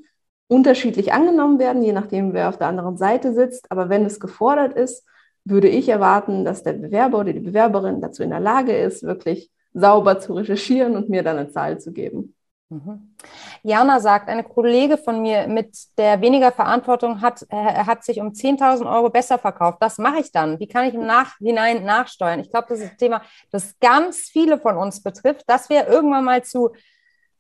unterschiedlich 0.47 1.13
angenommen 1.13 1.59
werden, 1.59 1.83
je 1.83 1.93
nachdem, 1.93 2.33
wer 2.33 2.49
auf 2.49 2.57
der 2.57 2.69
anderen 2.69 2.97
Seite 2.97 3.35
sitzt. 3.35 3.71
Aber 3.71 3.91
wenn 3.91 4.07
es 4.07 4.19
gefordert 4.19 4.75
ist, 4.75 5.05
würde 5.45 5.69
ich 5.69 5.89
erwarten, 5.89 6.45
dass 6.45 6.63
der 6.63 6.73
Bewerber 6.75 7.21
oder 7.21 7.33
die 7.33 7.41
Bewerberin 7.41 8.01
dazu 8.01 8.23
in 8.23 8.31
der 8.31 8.41
Lage 8.41 8.77
ist, 8.77 9.03
wirklich 9.03 9.51
sauber 9.75 10.19
zu 10.19 10.33
recherchieren 10.35 10.97
und 10.97 11.11
mir 11.11 11.23
dann 11.23 11.37
eine 11.37 11.51
Zahl 11.51 11.79
zu 11.79 11.93
geben. 11.93 12.35
Mhm. 12.71 13.15
Jana 13.63 13.99
sagt, 13.99 14.29
eine 14.29 14.45
Kollege 14.45 14.99
von 14.99 15.23
mir 15.23 15.49
mit 15.49 15.75
der 15.97 16.21
weniger 16.21 16.53
Verantwortung 16.53 17.23
hat, 17.23 17.47
äh, 17.49 17.57
hat 17.57 18.05
sich 18.05 18.21
um 18.21 18.35
10.000 18.35 18.87
Euro 18.87 19.09
besser 19.09 19.39
verkauft. 19.39 19.79
Was 19.81 19.97
mache 19.97 20.21
ich 20.21 20.33
dann? 20.33 20.61
Wie 20.61 20.69
kann 20.69 20.85
ich 20.85 20.95
im 20.95 21.07
Nachhinein 21.07 21.85
nachsteuern? 21.85 22.41
Ich 22.41 22.51
glaube, 22.51 22.67
das 22.69 22.81
ist 22.81 22.91
ein 22.91 22.99
Thema, 22.99 23.23
das 23.51 23.79
ganz 23.81 24.29
viele 24.29 24.59
von 24.59 24.77
uns 24.77 25.03
betrifft, 25.03 25.45
dass 25.47 25.71
wir 25.71 25.89
irgendwann 25.89 26.25
mal 26.25 26.45
zu 26.45 26.71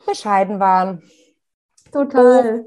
bescheiden 0.06 0.60
waren. 0.60 1.02
Total. 1.92 2.64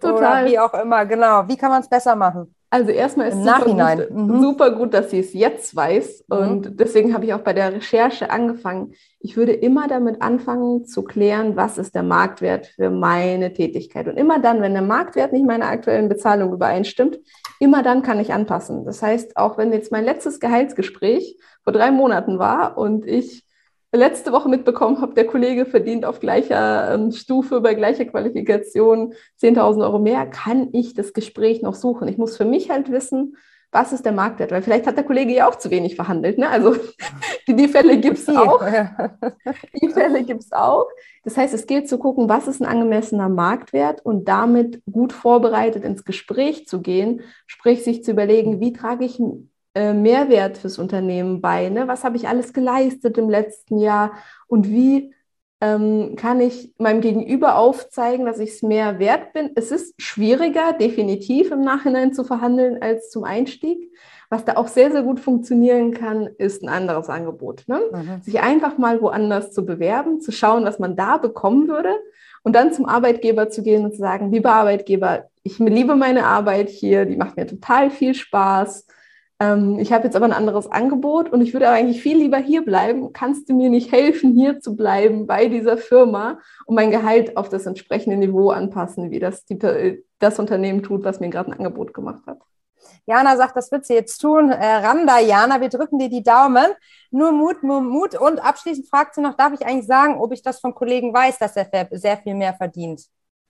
Total. 0.00 0.14
Oder 0.14 0.50
wie 0.50 0.58
auch 0.58 0.74
immer, 0.74 1.06
genau. 1.06 1.46
Wie 1.46 1.56
kann 1.56 1.70
man 1.70 1.82
es 1.82 1.88
besser 1.88 2.16
machen? 2.16 2.54
Also 2.72 2.92
erstmal 2.92 3.28
ist 3.28 3.34
es 3.34 3.44
super 3.44 3.96
gut, 3.96 4.10
mhm. 4.12 4.40
super 4.40 4.70
gut, 4.70 4.94
dass 4.94 5.10
sie 5.10 5.18
es 5.18 5.32
jetzt 5.32 5.74
weiß. 5.74 6.24
Mhm. 6.28 6.36
Und 6.36 6.80
deswegen 6.80 7.12
habe 7.12 7.24
ich 7.24 7.34
auch 7.34 7.40
bei 7.40 7.52
der 7.52 7.74
Recherche 7.74 8.30
angefangen. 8.30 8.92
Ich 9.18 9.36
würde 9.36 9.52
immer 9.52 9.88
damit 9.88 10.22
anfangen 10.22 10.84
zu 10.84 11.02
klären, 11.02 11.56
was 11.56 11.78
ist 11.78 11.96
der 11.96 12.04
Marktwert 12.04 12.68
für 12.68 12.90
meine 12.90 13.52
Tätigkeit. 13.52 14.06
Und 14.06 14.16
immer 14.16 14.38
dann, 14.38 14.62
wenn 14.62 14.72
der 14.72 14.82
Marktwert 14.82 15.32
nicht 15.32 15.44
meiner 15.44 15.66
aktuellen 15.66 16.08
Bezahlung 16.08 16.52
übereinstimmt, 16.52 17.18
immer 17.58 17.82
dann 17.82 18.02
kann 18.02 18.20
ich 18.20 18.32
anpassen. 18.32 18.84
Das 18.84 19.02
heißt, 19.02 19.36
auch 19.36 19.58
wenn 19.58 19.72
jetzt 19.72 19.90
mein 19.90 20.04
letztes 20.04 20.38
Gehaltsgespräch 20.38 21.38
vor 21.64 21.72
drei 21.72 21.90
Monaten 21.90 22.38
war 22.38 22.78
und 22.78 23.04
ich 23.04 23.44
letzte 23.98 24.32
Woche 24.32 24.48
mitbekommen 24.48 25.00
habe, 25.00 25.14
der 25.14 25.26
Kollege 25.26 25.66
verdient 25.66 26.04
auf 26.04 26.20
gleicher 26.20 26.94
ähm, 26.94 27.10
Stufe 27.10 27.60
bei 27.60 27.74
gleicher 27.74 28.04
Qualifikation 28.04 29.14
10.000 29.40 29.82
Euro 29.82 29.98
mehr, 29.98 30.26
kann 30.26 30.68
ich 30.72 30.94
das 30.94 31.12
Gespräch 31.12 31.62
noch 31.62 31.74
suchen. 31.74 32.08
Ich 32.08 32.18
muss 32.18 32.36
für 32.36 32.44
mich 32.44 32.70
halt 32.70 32.90
wissen, 32.90 33.36
was 33.72 33.92
ist 33.92 34.04
der 34.04 34.12
Marktwert? 34.12 34.50
Weil 34.50 34.62
vielleicht 34.62 34.86
hat 34.86 34.96
der 34.96 35.04
Kollege 35.04 35.32
ja 35.32 35.48
auch 35.48 35.54
zu 35.54 35.70
wenig 35.70 35.94
verhandelt. 35.94 36.38
Ne? 36.38 36.48
Also 36.48 36.74
die, 37.48 37.54
die 37.54 37.68
Fälle 37.68 37.98
gibt 37.98 38.18
es 38.18 38.28
auch. 38.28 38.62
Die 39.80 39.88
Fälle 39.88 40.24
gibt 40.24 40.42
es 40.42 40.52
auch. 40.52 40.86
Das 41.24 41.36
heißt, 41.36 41.54
es 41.54 41.66
gilt 41.66 41.88
zu 41.88 41.98
gucken, 41.98 42.28
was 42.28 42.48
ist 42.48 42.60
ein 42.60 42.66
angemessener 42.66 43.28
Marktwert 43.28 44.04
und 44.04 44.26
damit 44.26 44.82
gut 44.90 45.12
vorbereitet 45.12 45.84
ins 45.84 46.04
Gespräch 46.04 46.66
zu 46.66 46.80
gehen, 46.80 47.22
sprich 47.46 47.84
sich 47.84 48.02
zu 48.02 48.10
überlegen, 48.10 48.60
wie 48.60 48.72
trage 48.72 49.04
ich 49.04 49.20
äh, 49.74 49.92
Mehrwert 49.92 50.58
fürs 50.58 50.78
Unternehmen 50.78 51.40
bei? 51.40 51.68
Ne? 51.68 51.88
Was 51.88 52.04
habe 52.04 52.16
ich 52.16 52.28
alles 52.28 52.52
geleistet 52.52 53.18
im 53.18 53.28
letzten 53.28 53.78
Jahr 53.78 54.12
und 54.46 54.68
wie 54.68 55.14
ähm, 55.62 56.16
kann 56.16 56.40
ich 56.40 56.72
meinem 56.78 57.02
Gegenüber 57.02 57.56
aufzeigen, 57.56 58.24
dass 58.24 58.38
ich 58.38 58.50
es 58.50 58.62
mehr 58.62 58.98
wert 58.98 59.32
bin? 59.32 59.50
Es 59.54 59.70
ist 59.70 59.94
schwieriger, 60.00 60.72
definitiv 60.72 61.50
im 61.50 61.60
Nachhinein 61.60 62.14
zu 62.14 62.24
verhandeln 62.24 62.80
als 62.82 63.10
zum 63.10 63.24
Einstieg. 63.24 63.92
Was 64.30 64.44
da 64.44 64.56
auch 64.56 64.68
sehr, 64.68 64.92
sehr 64.92 65.02
gut 65.02 65.20
funktionieren 65.20 65.92
kann, 65.92 66.28
ist 66.38 66.62
ein 66.62 66.68
anderes 66.68 67.08
Angebot. 67.08 67.64
Ne? 67.66 67.80
Mhm. 67.92 68.22
Sich 68.22 68.40
einfach 68.40 68.78
mal 68.78 69.02
woanders 69.02 69.52
zu 69.52 69.66
bewerben, 69.66 70.20
zu 70.20 70.30
schauen, 70.32 70.64
was 70.64 70.78
man 70.78 70.96
da 70.96 71.16
bekommen 71.16 71.68
würde 71.68 71.94
und 72.42 72.54
dann 72.54 72.72
zum 72.72 72.86
Arbeitgeber 72.86 73.50
zu 73.50 73.62
gehen 73.62 73.84
und 73.84 73.92
zu 73.92 73.98
sagen, 73.98 74.32
lieber 74.32 74.52
Arbeitgeber, 74.52 75.28
ich 75.42 75.58
liebe 75.58 75.96
meine 75.96 76.26
Arbeit 76.26 76.70
hier, 76.70 77.04
die 77.06 77.16
macht 77.16 77.36
mir 77.36 77.46
total 77.46 77.90
viel 77.90 78.14
Spaß 78.14 78.86
ähm, 79.40 79.78
ich 79.78 79.92
habe 79.92 80.04
jetzt 80.04 80.16
aber 80.16 80.26
ein 80.26 80.32
anderes 80.32 80.70
Angebot 80.70 81.32
und 81.32 81.40
ich 81.40 81.54
würde 81.54 81.66
aber 81.66 81.76
eigentlich 81.76 82.02
viel 82.02 82.18
lieber 82.18 82.36
hier 82.36 82.62
bleiben. 82.62 83.12
Kannst 83.12 83.48
du 83.48 83.54
mir 83.54 83.70
nicht 83.70 83.90
helfen, 83.90 84.34
hier 84.34 84.60
zu 84.60 84.76
bleiben 84.76 85.26
bei 85.26 85.48
dieser 85.48 85.78
Firma 85.78 86.38
und 86.66 86.74
mein 86.74 86.90
Gehalt 86.90 87.36
auf 87.38 87.48
das 87.48 87.64
entsprechende 87.64 88.18
Niveau 88.18 88.50
anpassen, 88.50 89.10
wie 89.10 89.18
das 89.18 89.46
die, 89.46 89.58
das 90.18 90.38
Unternehmen 90.38 90.82
tut, 90.82 91.04
was 91.04 91.20
mir 91.20 91.30
gerade 91.30 91.50
ein 91.50 91.58
Angebot 91.58 91.94
gemacht 91.94 92.22
hat? 92.26 92.38
Jana 93.06 93.36
sagt, 93.36 93.56
das 93.56 93.72
wird 93.72 93.86
sie 93.86 93.94
jetzt 93.94 94.18
tun. 94.18 94.50
Äh, 94.50 94.76
Randa, 94.76 95.18
Jana, 95.18 95.60
wir 95.60 95.68
drücken 95.68 95.98
dir 95.98 96.08
die 96.08 96.22
Daumen. 96.22 96.66
Nur 97.10 97.32
Mut, 97.32 97.62
nur 97.62 97.80
Mut. 97.80 98.14
Und 98.14 98.38
abschließend 98.44 98.88
fragt 98.88 99.14
sie 99.14 99.20
noch, 99.20 99.36
darf 99.36 99.52
ich 99.54 99.66
eigentlich 99.66 99.86
sagen, 99.86 100.20
ob 100.20 100.32
ich 100.32 100.42
das 100.42 100.60
von 100.60 100.74
Kollegen 100.74 101.12
weiß, 101.12 101.38
dass 101.38 101.56
er 101.56 101.88
sehr 101.92 102.18
viel 102.18 102.34
mehr 102.34 102.54
verdient? 102.54 103.02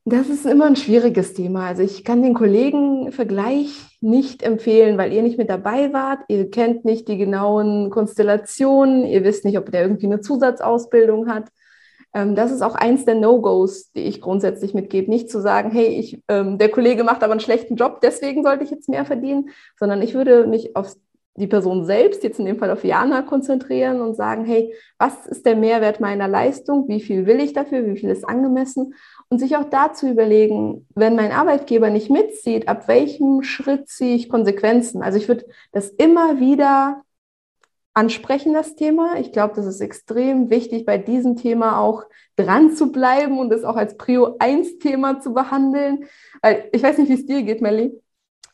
Das 0.07 0.29
ist 0.29 0.47
immer 0.47 0.65
ein 0.65 0.77
schwieriges 0.77 1.35
Thema. 1.35 1.67
Also 1.67 1.83
ich 1.83 2.05
kann 2.05 2.23
den 2.23 2.35
Kollegen 2.35 3.13
Vergleich 3.13 3.99
nicht 4.01 4.43
empfehlen, 4.43 4.97
weil 4.97 5.13
ihr 5.13 5.23
nicht 5.23 5.37
mit 5.37 5.51
dabei 5.51 5.93
wart. 5.93 6.21
Ihr 6.29 6.51
kennt 6.51 6.85
nicht 6.85 7.07
die 7.07 7.19
genauen 7.19 7.91
Konstellationen. 7.91 9.05
Ihr 9.05 9.25
wisst 9.25 9.45
nicht, 9.45 9.59
ob 9.59 9.71
der 9.71 9.83
irgendwie 9.83 10.07
eine 10.07 10.21
Zusatzausbildung 10.21 11.29
hat. 11.29 11.49
Ähm, 12.15 12.35
das 12.35 12.51
ist 12.51 12.63
auch 12.63 12.75
eins 12.75 13.05
der 13.05 13.15
No-Gos, 13.15 13.93
die 13.93 14.05
ich 14.05 14.21
grundsätzlich 14.21 14.75
mitgebe. 14.75 15.11
Nicht 15.11 15.31
zu 15.31 15.41
sagen, 15.41 15.71
hey, 15.71 15.87
ich, 15.87 16.23
ähm, 16.29 16.59
der 16.59 16.71
Kollege 16.71 17.05
macht 17.05 17.23
aber 17.23 17.33
einen 17.33 17.41
schlechten 17.41 17.77
Job, 17.77 18.01
deswegen 18.01 18.43
sollte 18.43 18.65
ich 18.65 18.71
jetzt 18.71 18.89
mehr 18.89 19.05
verdienen, 19.05 19.51
sondern 19.79 20.03
ich 20.03 20.15
würde 20.15 20.47
mich 20.47 20.77
auf 20.77 20.97
die 21.37 21.47
Person 21.47 21.85
selbst, 21.85 22.25
jetzt 22.25 22.41
in 22.41 22.47
dem 22.47 22.59
Fall 22.59 22.71
auf 22.71 22.85
Jana, 22.85 23.23
konzentrieren 23.23 24.01
und 24.01 24.15
sagen, 24.15 24.45
hey, 24.45 24.75
was 24.99 25.27
ist 25.27 25.47
der 25.47 25.57
Mehrwert 25.57 26.01
meiner 26.01 26.27
Leistung? 26.27 26.89
Wie 26.89 27.01
viel 27.01 27.27
will 27.27 27.41
ich 27.41 27.53
dafür? 27.53 27.87
Wie 27.87 27.97
viel 27.97 28.11
ist 28.11 28.29
angemessen? 28.29 28.95
Und 29.33 29.39
sich 29.39 29.57
auch 29.57 29.71
dazu 29.71 30.09
überlegen, 30.09 30.89
wenn 30.97 31.15
mein 31.15 31.31
Arbeitgeber 31.31 31.89
nicht 31.89 32.11
mitzieht, 32.11 32.67
ab 32.67 32.89
welchem 32.89 33.45
Schritt 33.45 33.89
ziehe 33.89 34.17
ich 34.17 34.29
Konsequenzen? 34.29 35.03
Also 35.03 35.19
ich 35.19 35.29
würde 35.29 35.47
das 35.71 35.89
immer 35.89 36.41
wieder 36.41 37.03
ansprechen, 37.95 38.53
das 38.55 38.75
Thema. 38.75 39.21
Ich 39.21 39.31
glaube, 39.31 39.55
das 39.55 39.67
ist 39.67 39.81
extrem 39.81 40.51
wichtig, 40.51 40.85
bei 40.85 40.99
diesem 40.99 41.37
Thema 41.37 41.79
auch 41.79 42.05
dran 42.35 42.73
zu 42.75 42.91
bleiben 42.91 43.39
und 43.39 43.53
es 43.53 43.63
auch 43.63 43.77
als 43.77 43.97
Prio 43.97 44.37
1 44.41 44.79
Thema 44.79 45.21
zu 45.21 45.33
behandeln. 45.33 46.07
Weil 46.43 46.69
ich 46.73 46.83
weiß 46.83 46.99
nicht, 46.99 47.09
wie 47.09 47.15
es 47.15 47.27
dir 47.27 47.43
geht, 47.43 47.63
Melly, 47.63 47.93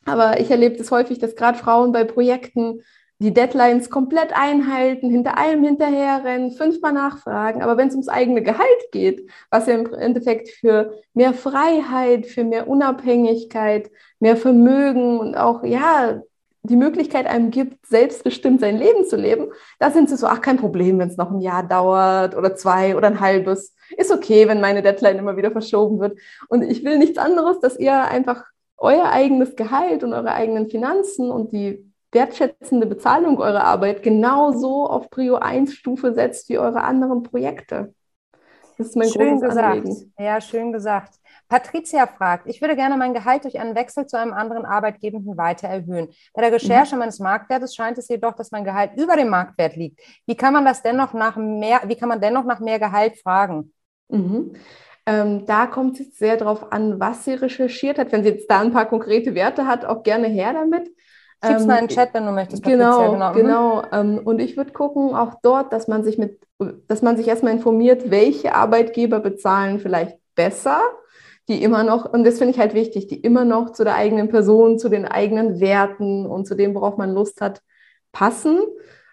aber 0.05 0.41
ich 0.41 0.51
erlebe 0.51 0.77
das 0.77 0.91
häufig, 0.91 1.19
dass 1.19 1.37
gerade 1.37 1.59
Frauen 1.59 1.93
bei 1.93 2.05
Projekten 2.05 2.83
die 3.19 3.33
Deadlines 3.33 3.89
komplett 3.89 4.37
einhalten, 4.37 5.11
hinter 5.11 5.39
allem 5.39 5.65
hinterherrennen, 5.65 6.51
fünfmal 6.51 6.93
nachfragen. 6.93 7.63
Aber 7.63 7.77
wenn 7.77 7.89
es 7.89 7.95
ums 7.95 8.09
eigene 8.09 8.43
Gehalt 8.43 8.91
geht, 8.93 9.31
was 9.51 9.67
ja 9.67 9.75
im 9.75 9.93
Endeffekt 9.95 10.51
für 10.51 10.93
mehr 11.15 11.33
Freiheit, 11.33 12.27
für 12.27 12.45
mehr 12.45 12.69
Unabhängigkeit, 12.69 13.91
mehr 14.21 14.37
Vermögen 14.37 15.19
und 15.19 15.35
auch, 15.35 15.65
ja, 15.65 16.21
die 16.63 16.77
Möglichkeit 16.77 17.27
einem 17.27 17.51
gibt, 17.51 17.87
selbstbestimmt 17.87 18.61
sein 18.61 18.77
Leben 18.77 19.07
zu 19.07 19.17
leben, 19.17 19.53
da 19.79 19.91
sind 19.91 20.09
sie 20.09 20.17
so, 20.17 20.27
ach, 20.27 20.41
kein 20.41 20.57
Problem, 20.57 20.99
wenn 20.99 21.09
es 21.09 21.17
noch 21.17 21.31
ein 21.31 21.41
Jahr 21.41 21.63
dauert 21.63 22.37
oder 22.37 22.57
zwei 22.57 22.97
oder 22.97 23.07
ein 23.07 23.21
halbes. 23.21 23.75
Ist 23.97 24.11
okay, 24.11 24.49
wenn 24.49 24.61
meine 24.61 24.83
Deadline 24.83 25.19
immer 25.19 25.37
wieder 25.37 25.53
verschoben 25.53 26.01
wird. 26.01 26.19
Und 26.49 26.63
ich 26.63 26.85
will 26.85 26.99
nichts 26.99 27.19
anderes, 27.19 27.61
dass 27.61 27.79
ihr 27.79 27.95
einfach 28.05 28.45
euer 28.79 29.11
eigenes 29.11 29.57
Gehalt 29.57 30.05
und 30.05 30.13
eure 30.13 30.33
eigenen 30.33 30.69
Finanzen 30.69 31.31
und 31.31 31.53
die 31.53 31.86
wertschätzende 32.17 32.87
Bezahlung 32.87 33.39
eurer 33.39 33.65
Arbeit 33.65 34.03
genauso 34.03 34.89
auf 34.89 35.11
Prio 35.11 35.37
1 35.37 35.75
Stufe 35.75 36.15
setzt 36.15 36.49
wie 36.49 36.59
eure 36.59 36.83
anderen 36.83 37.23
Projekte. 37.23 37.95
Das 38.79 38.89
ist 38.89 38.97
mein 38.97 39.09
schön 39.09 39.35
großes 39.35 39.49
gesagt. 39.51 39.79
Anliegen. 39.79 40.13
Ja, 40.19 40.41
schön 40.41 40.73
gesagt. 40.73 41.15
Patricia 41.49 42.07
fragt, 42.07 42.47
ich 42.47 42.61
würde 42.61 42.75
gerne 42.75 42.97
mein 42.97 43.15
Gehalt 43.15 43.45
durch 43.45 43.59
einen 43.59 43.75
Wechsel 43.75 44.07
zu 44.07 44.19
einem 44.19 44.33
anderen 44.33 44.65
Arbeitgebenden 44.65 45.37
weiter 45.37 45.69
erhöhen. 45.69 46.09
Bei 46.35 46.43
der 46.43 46.53
Recherche 46.53 46.95
mhm. 46.95 47.01
meines 47.01 47.19
Marktwertes 47.19 47.75
scheint 47.75 47.99
es 47.99 48.09
jedoch, 48.09 48.35
dass 48.35 48.51
mein 48.51 48.65
Gehalt 48.65 48.93
über 48.97 49.17
dem 49.17 49.29
Marktwert 49.29 49.77
liegt. 49.77 50.01
Wie 50.27 50.37
kann 50.37 50.53
man 50.53 50.65
das 50.65 50.83
dennoch 50.83 51.13
nach 51.13 51.37
mehr, 51.37 51.83
wie 51.87 51.97
kann 51.97 52.09
man 52.09 52.21
dennoch 52.21 52.45
nach 52.45 52.61
mehr 52.61 52.79
Gehalt 52.79 53.19
fragen? 53.21 53.73
Mhm. 54.09 54.55
Ähm, 55.07 55.47
da 55.47 55.67
kommt 55.67 56.01
es 56.01 56.19
sehr 56.19 56.37
darauf 56.37 56.73
an, 56.73 56.99
was 56.99 57.25
sie 57.25 57.35
recherchiert 57.35 57.99
hat. 57.99 58.11
Wenn 58.11 58.25
sie 58.25 58.31
jetzt 58.31 58.51
da 58.51 58.61
ein 58.61 58.73
paar 58.73 58.87
konkrete 58.87 59.35
Werte 59.35 59.67
hat, 59.67 59.85
auch 59.85 60.03
gerne 60.03 60.27
her 60.27 60.53
damit. 60.53 60.91
Schieb's 61.45 61.63
ähm, 61.63 61.69
mal 61.69 61.79
in 61.79 61.87
den 61.87 61.95
Chat, 61.95 62.15
wenn 62.15 62.27
du 62.27 62.33
möchtest. 62.33 62.63
Genau, 62.63 63.13
genau. 63.13 63.33
genau. 63.33 63.83
Ähm, 63.93 64.21
und 64.25 64.41
ich 64.41 64.57
würde 64.57 64.73
gucken, 64.73 65.15
auch 65.15 65.35
dort, 65.43 65.73
dass 65.73 65.89
man 65.89 66.03
sich 66.03 66.19
mit, 66.19 66.41
dass 66.89 67.03
man 67.03 67.17
sich 67.17 67.29
erstmal 67.29 67.53
informiert, 67.53 68.11
welche 68.11 68.55
Arbeitgeber 68.55 69.21
bezahlen 69.21 69.79
vielleicht 69.79 70.19
besser, 70.35 70.81
die 71.49 71.63
immer 71.63 71.85
noch, 71.85 72.13
und 72.13 72.25
das 72.25 72.39
finde 72.39 72.55
ich 72.55 72.59
halt 72.59 72.75
wichtig, 72.75 73.07
die 73.07 73.21
immer 73.21 73.45
noch 73.45 73.73
zu 73.73 73.85
der 73.85 73.95
eigenen 73.95 74.29
Person, 74.29 74.79
zu 74.79 74.89
den 74.89 75.05
eigenen 75.05 75.61
Werten 75.61 76.27
und 76.27 76.47
zu 76.47 76.55
dem, 76.55 76.75
worauf 76.75 76.97
man 76.97 77.13
Lust 77.13 77.41
hat, 77.41 77.63
passen. 78.13 78.59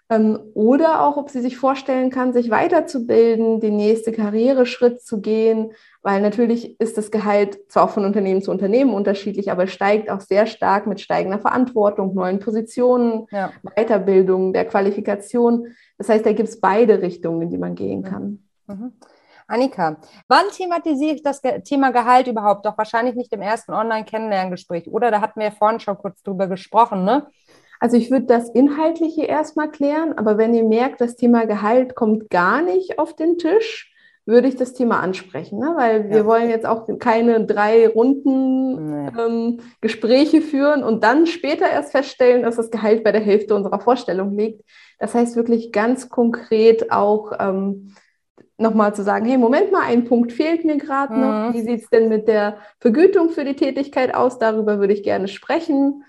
Ähm, 0.10 0.40
oder 0.54 1.06
auch, 1.06 1.18
ob 1.18 1.30
sie 1.30 1.42
sich 1.42 1.58
vorstellen 1.58 2.10
kann, 2.10 2.34
sich 2.34 2.50
weiterzubilden, 2.50 3.60
den 3.60 3.76
nächsten 3.76 4.14
Karriereschritt 4.14 5.02
zu 5.02 5.22
gehen, 5.22 5.74
weil 6.04 6.22
natürlich 6.22 6.80
ist 6.80 6.98
das 6.98 7.10
Gehalt 7.12 7.60
zwar 7.72 7.86
auch 7.86 7.89
von 7.89 8.06
Unternehmen 8.06 8.42
zu 8.42 8.52
Unternehmen 8.52 8.94
unterschiedlich, 8.94 9.50
aber 9.52 9.68
steigt 9.68 10.12
auch 10.12 10.20
sehr 10.20 10.46
stark 10.46 10.86
mit 10.86 11.00
steigender 11.00 11.39
Verantwortung, 11.39 12.13
neuen 12.13 12.39
Positionen, 12.39 13.26
ja. 13.32 13.52
Weiterbildung, 13.63 14.52
der 14.52 14.66
Qualifikation. 14.66 15.68
Das 15.98 16.10
heißt, 16.10 16.26
da 16.26 16.34
gibt 16.34 16.50
es 16.50 16.60
beide 16.60 17.02
Richtungen, 17.02 17.44
in 17.44 17.50
die 17.50 17.58
man 17.58 17.76
gehen 17.76 18.04
kann. 18.04 18.44
Mhm. 18.68 18.94
Annika, 19.48 19.98
wann 20.28 20.46
thematisiere 20.56 21.16
ich 21.16 21.24
das 21.24 21.42
Thema 21.63 21.92
Gehalt 21.92 22.28
überhaupt? 22.28 22.66
Doch 22.66 22.78
wahrscheinlich 22.78 23.16
nicht 23.16 23.32
im 23.34 23.42
ersten 23.42 23.74
Online-Kennenlerngespräch, 23.74 24.88
oder? 24.88 25.12
Da 25.12 25.22
hatten 25.22 25.39
wir 25.39 25.48
ja 25.48 25.52
vorhin 25.52 25.80
schon 25.80 25.98
kurz 25.98 26.22
drüber 26.24 26.48
gesprochen, 26.48 27.06
ne? 27.06 27.28
Also 27.80 27.98
ich 27.98 28.10
würde 28.12 28.26
das 28.28 28.50
Inhaltliche 28.50 29.24
erstmal 29.26 29.70
klären, 29.70 30.18
aber 30.18 30.38
wenn 30.38 30.54
ihr 30.54 30.63
merkt, 30.63 31.02
das 31.02 31.18
Thema 31.18 31.46
Gehalt 31.46 31.96
kommt 31.96 32.30
gar 32.30 32.62
nicht 32.62 32.98
auf 32.98 33.13
den 33.13 33.38
Tisch, 33.38 33.93
würde 34.26 34.48
ich 34.48 34.56
das 34.56 34.74
Thema 34.74 35.02
ansprechen, 35.02 35.60
ne? 35.60 35.74
weil 35.76 36.10
wir 36.10 36.20
ja. 36.20 36.26
wollen 36.26 36.50
jetzt 36.50 36.66
auch 36.66 36.88
keine 37.00 37.46
drei 37.46 37.88
Runden 37.88 39.04
nee. 39.04 39.12
ähm, 39.20 39.60
Gespräche 39.82 40.42
führen 40.42 40.84
und 40.84 41.04
dann 41.04 41.28
später 41.28 41.70
erst 41.70 41.92
feststellen, 41.92 42.44
dass 42.44 42.56
das 42.56 42.72
Gehalt 42.72 43.04
bei 43.04 43.12
der 43.12 43.22
Hälfte 43.22 43.54
unserer 43.54 43.80
Vorstellung 43.80 44.38
liegt. 44.38 44.64
Das 44.98 45.14
heißt 45.14 45.36
wirklich 45.36 45.74
ganz 45.74 46.08
konkret 46.08 46.92
auch 46.92 47.34
ähm, 47.38 47.94
nochmal 48.58 48.96
zu 48.96 49.04
sagen, 49.04 49.26
hey, 49.26 49.38
Moment 49.38 49.72
mal, 49.72 49.84
ein 49.84 50.06
Punkt 50.06 50.32
fehlt 50.32 50.64
mir 50.64 50.78
gerade 50.78 51.14
mhm. 51.14 51.22
noch. 51.22 51.54
Wie 51.54 51.62
sieht 51.62 51.82
es 51.82 51.90
denn 51.90 52.08
mit 52.08 52.28
der 52.28 52.58
Vergütung 52.80 53.30
für 53.30 53.44
die 53.44 53.56
Tätigkeit 53.56 54.16
aus? 54.16 54.40
Darüber 54.40 54.80
würde 54.80 54.94
ich 54.94 55.04
gerne 55.04 55.28
sprechen. 55.28 56.04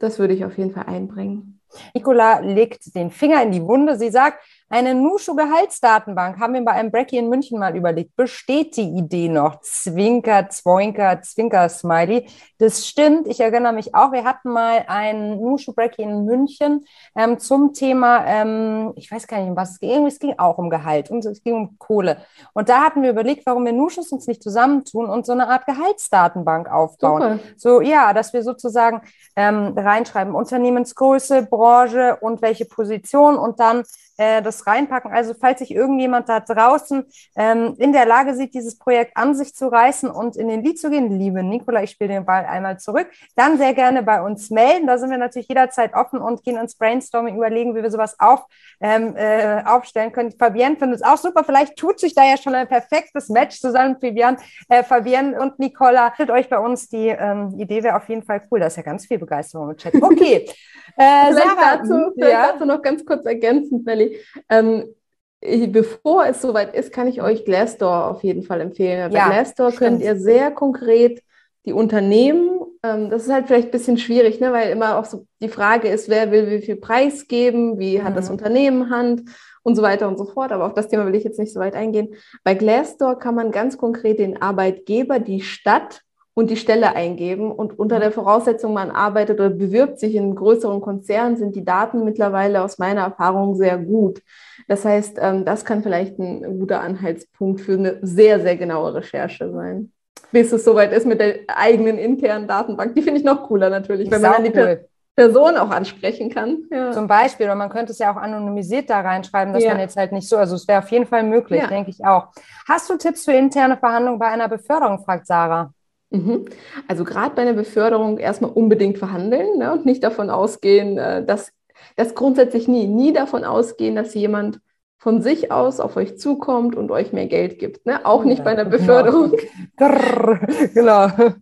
Das 0.00 0.18
würde 0.18 0.34
ich 0.34 0.44
auf 0.44 0.58
jeden 0.58 0.72
Fall 0.72 0.84
einbringen. 0.86 1.60
Nicola 1.94 2.40
legt 2.40 2.94
den 2.94 3.10
Finger 3.10 3.42
in 3.42 3.52
die 3.52 3.62
Wunde. 3.62 3.96
Sie 3.98 4.10
sagt, 4.10 4.38
eine 4.70 4.94
Nushu-Gehaltsdatenbank 4.94 6.38
haben 6.38 6.52
wir 6.52 6.64
bei 6.64 6.72
einem 6.72 6.90
Brecki 6.90 7.16
in 7.16 7.30
München 7.30 7.58
mal 7.58 7.74
überlegt. 7.74 8.14
Besteht 8.16 8.76
die 8.76 8.88
Idee 8.88 9.28
noch? 9.28 9.60
Zwinker, 9.62 10.50
Zwoinker, 10.50 11.22
Zwinker, 11.22 11.68
Smiley. 11.70 12.26
Das 12.58 12.86
stimmt. 12.86 13.26
Ich 13.28 13.40
erinnere 13.40 13.72
mich 13.72 13.94
auch. 13.94 14.12
Wir 14.12 14.24
hatten 14.24 14.50
mal 14.50 14.84
ein 14.86 15.40
Nushu-Brecki 15.40 16.02
in 16.02 16.26
München 16.26 16.84
ähm, 17.16 17.38
zum 17.38 17.72
Thema, 17.72 18.26
ähm, 18.26 18.92
ich 18.96 19.10
weiß 19.10 19.26
gar 19.26 19.38
nicht, 19.38 19.48
um 19.48 19.56
was 19.56 19.72
es 19.72 19.80
ging. 19.80 20.06
Es 20.06 20.18
ging 20.18 20.34
auch 20.38 20.58
um 20.58 20.68
Gehalt 20.68 21.10
und 21.10 21.24
es 21.24 21.42
ging 21.42 21.54
um 21.54 21.78
Kohle. 21.78 22.18
Und 22.52 22.68
da 22.68 22.82
hatten 22.82 23.02
wir 23.02 23.10
überlegt, 23.10 23.46
warum 23.46 23.64
wir 23.64 23.72
Nushus 23.72 24.12
uns 24.12 24.26
nicht 24.26 24.42
zusammentun 24.42 25.08
und 25.08 25.24
so 25.24 25.32
eine 25.32 25.48
Art 25.48 25.64
Gehaltsdatenbank 25.64 26.70
aufbauen. 26.70 27.22
Super. 27.22 27.38
So, 27.56 27.80
ja, 27.80 28.12
dass 28.12 28.34
wir 28.34 28.42
sozusagen 28.42 29.00
ähm, 29.34 29.72
reinschreiben, 29.76 30.34
Unternehmensgröße, 30.34 31.44
Branche 31.44 32.18
und 32.20 32.42
welche 32.42 32.66
Position 32.66 33.36
und 33.36 33.60
dann 33.60 33.84
äh, 34.18 34.42
das 34.42 34.57
reinpacken. 34.66 35.12
Also 35.12 35.34
falls 35.38 35.60
sich 35.60 35.74
irgendjemand 35.74 36.28
da 36.28 36.40
draußen 36.40 37.04
ähm, 37.36 37.74
in 37.78 37.92
der 37.92 38.06
Lage 38.06 38.34
sieht, 38.34 38.54
dieses 38.54 38.78
Projekt 38.78 39.16
an 39.16 39.34
sich 39.34 39.54
zu 39.54 39.68
reißen 39.68 40.10
und 40.10 40.36
in 40.36 40.48
den 40.48 40.62
Lied 40.62 40.80
zu 40.80 40.90
gehen, 40.90 41.18
liebe 41.18 41.42
Nicola, 41.42 41.82
ich 41.82 41.90
spiele 41.90 42.14
den 42.14 42.24
Ball 42.24 42.44
einmal 42.44 42.78
zurück, 42.78 43.08
dann 43.36 43.58
sehr 43.58 43.74
gerne 43.74 44.02
bei 44.02 44.22
uns 44.22 44.50
melden. 44.50 44.86
Da 44.86 44.98
sind 44.98 45.10
wir 45.10 45.18
natürlich 45.18 45.48
jederzeit 45.48 45.94
offen 45.94 46.20
und 46.20 46.42
gehen 46.42 46.56
ins 46.56 46.76
Brainstorming, 46.76 47.36
überlegen, 47.36 47.74
wie 47.74 47.82
wir 47.82 47.90
sowas 47.90 48.16
auf, 48.18 48.44
ähm, 48.80 49.14
äh, 49.16 49.62
aufstellen 49.64 50.12
können. 50.12 50.32
Fabienne 50.32 50.76
findet 50.76 51.00
es 51.00 51.06
auch 51.06 51.16
super. 51.16 51.44
Vielleicht 51.44 51.76
tut 51.76 52.00
sich 52.00 52.14
da 52.14 52.24
ja 52.24 52.36
schon 52.36 52.54
ein 52.54 52.68
perfektes 52.68 53.28
Match 53.28 53.60
zusammen, 53.60 53.96
Fabienne, 54.00 54.38
äh, 54.68 54.82
Fabienne 54.82 55.40
und 55.40 55.58
Nicola. 55.58 56.12
Stellt 56.14 56.30
euch 56.30 56.48
bei 56.48 56.58
uns 56.58 56.88
die 56.88 57.08
ähm, 57.08 57.54
Idee 57.58 57.82
wäre 57.82 57.96
auf 57.96 58.08
jeden 58.08 58.22
Fall 58.22 58.42
cool. 58.50 58.60
Da 58.60 58.66
ist 58.66 58.76
ja 58.76 58.82
ganz 58.82 59.06
viel 59.06 59.18
Begeisterung 59.18 59.70
im 59.70 59.76
Chat. 59.76 59.94
Okay. 59.94 60.48
Äh, 60.96 61.26
vielleicht, 61.28 61.46
Sarah, 61.46 61.76
dazu, 61.76 62.12
vielleicht 62.14 62.32
ja? 62.32 62.52
dazu 62.52 62.64
noch 62.64 62.82
ganz 62.82 63.04
kurz 63.04 63.24
ergänzend, 63.24 63.86
Nelly. 63.86 64.18
Ähm, 64.50 64.94
bevor 65.40 66.26
es 66.26 66.42
soweit 66.42 66.74
ist, 66.74 66.92
kann 66.92 67.06
ich 67.06 67.22
euch 67.22 67.44
Glassdoor 67.44 68.10
auf 68.10 68.22
jeden 68.22 68.42
Fall 68.42 68.60
empfehlen. 68.60 69.10
Bei 69.10 69.18
ja, 69.18 69.28
Glassdoor 69.28 69.70
stimmt. 69.70 69.78
könnt 69.78 70.02
ihr 70.02 70.16
sehr 70.16 70.50
konkret 70.50 71.22
die 71.64 71.72
Unternehmen, 71.72 72.58
ähm, 72.82 73.10
das 73.10 73.24
ist 73.24 73.32
halt 73.32 73.46
vielleicht 73.46 73.68
ein 73.68 73.72
bisschen 73.72 73.98
schwierig, 73.98 74.40
ne, 74.40 74.52
weil 74.52 74.70
immer 74.70 74.98
auch 74.98 75.04
so 75.04 75.26
die 75.40 75.48
Frage 75.48 75.88
ist, 75.88 76.08
wer 76.08 76.30
will 76.30 76.50
wie 76.50 76.62
viel 76.62 76.76
Preis 76.76 77.28
geben, 77.28 77.78
wie 77.78 78.02
hat 78.02 78.12
mhm. 78.12 78.16
das 78.16 78.30
Unternehmen 78.30 78.90
Hand 78.90 79.22
und 79.62 79.74
so 79.74 79.82
weiter 79.82 80.08
und 80.08 80.16
so 80.16 80.24
fort. 80.24 80.52
Aber 80.52 80.66
auf 80.66 80.74
das 80.74 80.88
Thema 80.88 81.06
will 81.06 81.14
ich 81.14 81.24
jetzt 81.24 81.38
nicht 81.38 81.52
so 81.52 81.60
weit 81.60 81.74
eingehen. 81.74 82.14
Bei 82.44 82.54
Glassdoor 82.54 83.18
kann 83.18 83.34
man 83.34 83.50
ganz 83.50 83.76
konkret 83.76 84.18
den 84.18 84.40
Arbeitgeber, 84.40 85.18
die 85.18 85.40
Stadt 85.40 86.02
und 86.38 86.50
die 86.50 86.56
Stelle 86.56 86.94
eingeben. 86.94 87.50
Und 87.50 87.76
unter 87.80 87.98
der 87.98 88.12
Voraussetzung, 88.12 88.72
man 88.72 88.92
arbeitet 88.92 89.40
oder 89.40 89.50
bewirbt 89.50 89.98
sich 89.98 90.14
in 90.14 90.36
größeren 90.36 90.80
Konzernen, 90.80 91.36
sind 91.36 91.56
die 91.56 91.64
Daten 91.64 92.04
mittlerweile 92.04 92.62
aus 92.62 92.78
meiner 92.78 93.00
Erfahrung 93.00 93.56
sehr 93.56 93.76
gut. 93.76 94.22
Das 94.68 94.84
heißt, 94.84 95.18
ähm, 95.20 95.44
das 95.44 95.64
kann 95.64 95.82
vielleicht 95.82 96.16
ein 96.20 96.60
guter 96.60 96.80
Anhaltspunkt 96.80 97.60
für 97.60 97.72
eine 97.72 97.98
sehr, 98.02 98.38
sehr 98.38 98.56
genaue 98.56 98.94
Recherche 98.94 99.50
sein. 99.50 99.90
Bis 100.30 100.52
es 100.52 100.64
soweit 100.64 100.92
ist 100.92 101.08
mit 101.08 101.18
der 101.18 101.40
eigenen 101.48 101.98
internen 101.98 102.46
Datenbank. 102.46 102.94
Die 102.94 103.02
finde 103.02 103.18
ich 103.18 103.26
noch 103.26 103.48
cooler 103.48 103.68
natürlich, 103.68 104.08
wenn 104.08 104.22
man 104.22 104.32
dann 104.34 104.44
die 104.44 104.56
cool. 104.56 104.86
Person 105.16 105.56
auch 105.56 105.70
ansprechen 105.70 106.30
kann. 106.30 106.58
Ja. 106.70 106.92
Zum 106.92 107.08
Beispiel, 107.08 107.46
oder 107.46 107.56
man 107.56 107.70
könnte 107.70 107.90
es 107.90 107.98
ja 107.98 108.12
auch 108.12 108.16
anonymisiert 108.16 108.88
da 108.90 109.00
reinschreiben, 109.00 109.52
dass 109.52 109.64
ja. 109.64 109.70
man 109.70 109.80
jetzt 109.80 109.96
halt 109.96 110.12
nicht 110.12 110.28
so, 110.28 110.36
also 110.36 110.54
es 110.54 110.68
wäre 110.68 110.78
auf 110.78 110.90
jeden 110.92 111.06
Fall 111.06 111.24
möglich, 111.24 111.62
ja. 111.62 111.66
denke 111.66 111.90
ich 111.90 112.04
auch. 112.04 112.28
Hast 112.68 112.88
du 112.88 112.96
Tipps 112.96 113.24
für 113.24 113.32
interne 113.32 113.76
Verhandlungen 113.76 114.20
bei 114.20 114.28
einer 114.28 114.48
Beförderung, 114.48 115.02
fragt 115.02 115.26
Sarah. 115.26 115.72
Mhm. 116.10 116.46
Also 116.86 117.04
gerade 117.04 117.34
bei 117.34 117.42
einer 117.42 117.52
Beförderung 117.52 118.18
erstmal 118.18 118.50
unbedingt 118.50 118.98
verhandeln 118.98 119.58
ne, 119.58 119.72
und 119.72 119.84
nicht 119.84 120.02
davon 120.02 120.30
ausgehen, 120.30 120.98
äh, 120.98 121.24
dass 121.24 121.52
das 121.96 122.14
grundsätzlich 122.14 122.68
nie, 122.68 122.86
nie 122.86 123.12
davon 123.12 123.44
ausgehen, 123.44 123.94
dass 123.94 124.14
jemand 124.14 124.60
von 124.98 125.22
sich 125.22 125.52
aus 125.52 125.78
auf 125.78 125.96
euch 125.96 126.18
zukommt 126.18 126.74
und 126.74 126.90
euch 126.90 127.12
mehr 127.12 127.26
Geld 127.26 127.58
gibt. 127.58 127.86
Ne? 127.86 128.04
Auch 128.04 128.24
nicht 128.24 128.42
bei 128.42 128.50
einer 128.50 128.64
genau. 128.64 128.78
Beförderung. 128.78 129.32
genau. 130.74 131.08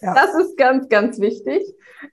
Ja. 0.00 0.14
Das 0.14 0.32
ist 0.36 0.56
ganz, 0.56 0.88
ganz 0.88 1.18
wichtig. 1.18 1.60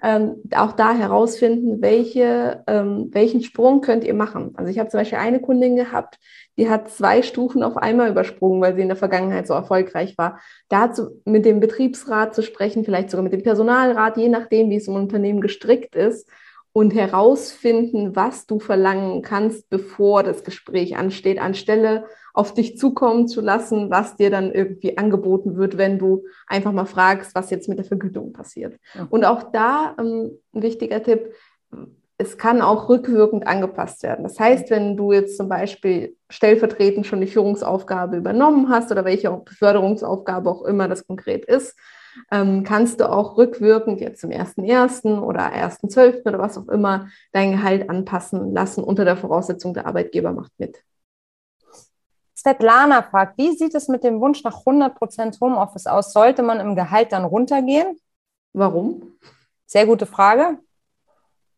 Ähm, 0.02 0.42
auch 0.56 0.72
da 0.72 0.92
herausfinden, 0.92 1.80
welche, 1.84 2.64
ähm, 2.66 3.10
welchen 3.12 3.44
Sprung 3.44 3.82
könnt 3.82 4.04
ihr 4.04 4.16
machen. 4.16 4.54
Also 4.56 4.72
ich 4.72 4.80
habe 4.80 4.90
zum 4.90 5.02
Beispiel 5.02 5.20
eine 5.20 5.40
Kundin 5.40 5.76
gehabt, 5.76 6.18
die 6.58 6.70
hat 6.70 6.90
zwei 6.90 7.22
Stufen 7.22 7.64
auf 7.64 7.78
einmal 7.78 8.10
übersprungen, 8.10 8.62
weil 8.62 8.76
sie 8.76 8.82
in 8.82 8.88
der 8.88 8.98
Vergangenheit 8.98 9.48
so 9.48 9.54
erfolgreich 9.54 10.18
war. 10.18 10.40
Dazu 10.70 11.22
mit 11.26 11.46
dem 11.46 11.60
Betriebsrat 11.60 12.34
zu 12.34 12.44
sprechen, 12.44 12.86
vielleicht 12.86 13.10
sogar 13.10 13.24
mit 13.24 13.34
dem 13.34 13.44
Personalrat, 13.44 14.18
je 14.18 14.30
nachdem, 14.30 14.70
wie 14.70 14.78
es 14.78 14.88
im 14.88 14.96
Unternehmen 14.96 15.42
gestrickt 15.42 15.96
ist, 15.96 16.30
und 16.78 16.94
herausfinden, 16.94 18.18
was 18.18 18.48
du 18.48 18.60
verlangen 18.60 19.22
kannst, 19.22 19.70
bevor 19.70 20.24
das 20.24 20.44
Gespräch 20.44 20.98
ansteht, 20.98 21.40
anstelle 21.40 22.04
auf 22.34 22.54
dich 22.54 22.78
zukommen 22.78 23.30
zu 23.30 23.40
lassen, 23.40 23.90
was 23.90 24.18
dir 24.18 24.30
dann 24.30 24.52
irgendwie 24.52 24.98
angeboten 24.98 25.56
wird, 25.56 25.78
wenn 25.78 25.98
du 25.98 26.26
einfach 26.48 26.74
mal 26.74 26.86
fragst, 26.86 27.34
was 27.34 27.50
jetzt 27.50 27.70
mit 27.70 27.78
der 27.78 27.86
Vergütung 27.86 28.34
passiert. 28.34 28.78
Mhm. 28.94 29.08
Und 29.08 29.24
auch 29.24 29.52
da 29.54 29.96
ähm, 29.98 30.38
ein 30.54 30.62
wichtiger 30.64 31.02
Tipp, 31.02 31.32
es 32.18 32.38
kann 32.38 32.62
auch 32.62 32.88
rückwirkend 32.88 33.46
angepasst 33.46 34.04
werden. 34.04 34.24
Das 34.24 34.40
heißt, 34.40 34.70
wenn 34.70 34.96
du 34.96 35.12
jetzt 35.12 35.36
zum 35.38 35.50
Beispiel 35.50 36.16
stellvertretend 36.30 37.06
schon 37.06 37.20
die 37.20 37.28
Führungsaufgabe 37.28 38.18
übernommen 38.18 38.70
hast 38.70 38.92
oder 38.92 39.04
welche 39.04 39.30
Beförderungsaufgabe 39.32 40.50
auch 40.50 40.64
immer 40.64 40.88
das 40.88 41.06
konkret 41.06 41.46
ist, 41.46 41.78
ähm, 42.32 42.64
kannst 42.64 43.02
du 43.02 43.10
auch 43.10 43.38
rückwirkend 43.38 44.00
jetzt 44.00 44.22
zum 44.22 44.30
1.1. 44.30 45.20
oder 45.20 45.52
1.12. 45.52 46.26
oder 46.26 46.40
was 46.40 46.58
auch 46.58 46.70
immer 46.70 47.10
dein 47.34 47.52
Gehalt 47.52 47.90
anpassen 47.90 48.54
lassen 48.54 48.84
unter 48.86 49.04
der 49.04 49.18
Voraussetzung, 49.18 49.74
der 49.74 49.86
Arbeitgeber 49.86 50.32
macht 50.32 50.54
mit. 50.58 50.82
Svetlana 52.38 53.02
fragt, 53.02 53.38
wie 53.38 53.58
sieht 53.58 53.76
es 53.76 53.90
mit 53.90 54.06
dem 54.06 54.22
Wunsch 54.22 54.44
nach 54.44 54.66
100% 54.66 55.42
Homeoffice 55.42 55.88
aus? 55.88 56.14
Sollte 56.14 56.44
man 56.44 56.62
im 56.62 56.76
Gehalt 56.76 57.12
dann 57.12 57.26
runtergehen? 57.26 58.00
Warum? 58.54 59.18
Sehr 59.66 59.86
gute 59.86 60.06
Frage. 60.06 60.60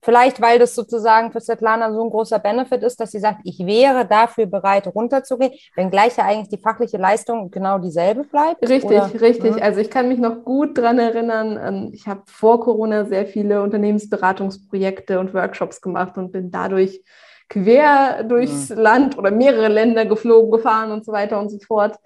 Vielleicht, 0.07 0.41
weil 0.41 0.57
das 0.57 0.73
sozusagen 0.73 1.33
für 1.33 1.41
Svetlana 1.41 1.91
so 1.91 2.01
ein 2.01 2.09
großer 2.09 2.39
Benefit 2.39 2.81
ist, 2.81 2.97
dass 2.97 3.11
sie 3.11 3.19
sagt, 3.19 3.41
ich 3.43 3.59
wäre 3.59 4.05
dafür 4.05 4.45
bereit, 4.45 4.87
runterzugehen, 4.87 5.51
wenngleich 5.75 6.15
ja 6.15 6.23
eigentlich 6.23 6.47
die 6.47 6.63
fachliche 6.63 6.95
Leistung 6.95 7.51
genau 7.51 7.77
dieselbe 7.77 8.23
bleibt. 8.23 8.61
Richtig, 8.61 8.85
oder? 8.85 9.11
richtig. 9.19 9.57
Mhm. 9.57 9.61
Also 9.61 9.81
ich 9.81 9.89
kann 9.89 10.07
mich 10.07 10.17
noch 10.17 10.45
gut 10.45 10.77
daran 10.77 10.97
erinnern, 10.97 11.59
ähm, 11.61 11.91
ich 11.93 12.07
habe 12.07 12.21
vor 12.25 12.61
Corona 12.61 13.03
sehr 13.03 13.25
viele 13.25 13.61
Unternehmensberatungsprojekte 13.61 15.19
und 15.19 15.33
Workshops 15.33 15.81
gemacht 15.81 16.17
und 16.17 16.31
bin 16.31 16.51
dadurch 16.51 17.03
quer 17.49 18.23
durchs 18.23 18.69
mhm. 18.69 18.77
Land 18.77 19.17
oder 19.17 19.31
mehrere 19.31 19.67
Länder 19.67 20.05
geflogen, 20.05 20.51
gefahren 20.51 20.93
und 20.93 21.03
so 21.03 21.11
weiter 21.11 21.37
und 21.37 21.49
so 21.49 21.59
fort. 21.59 21.97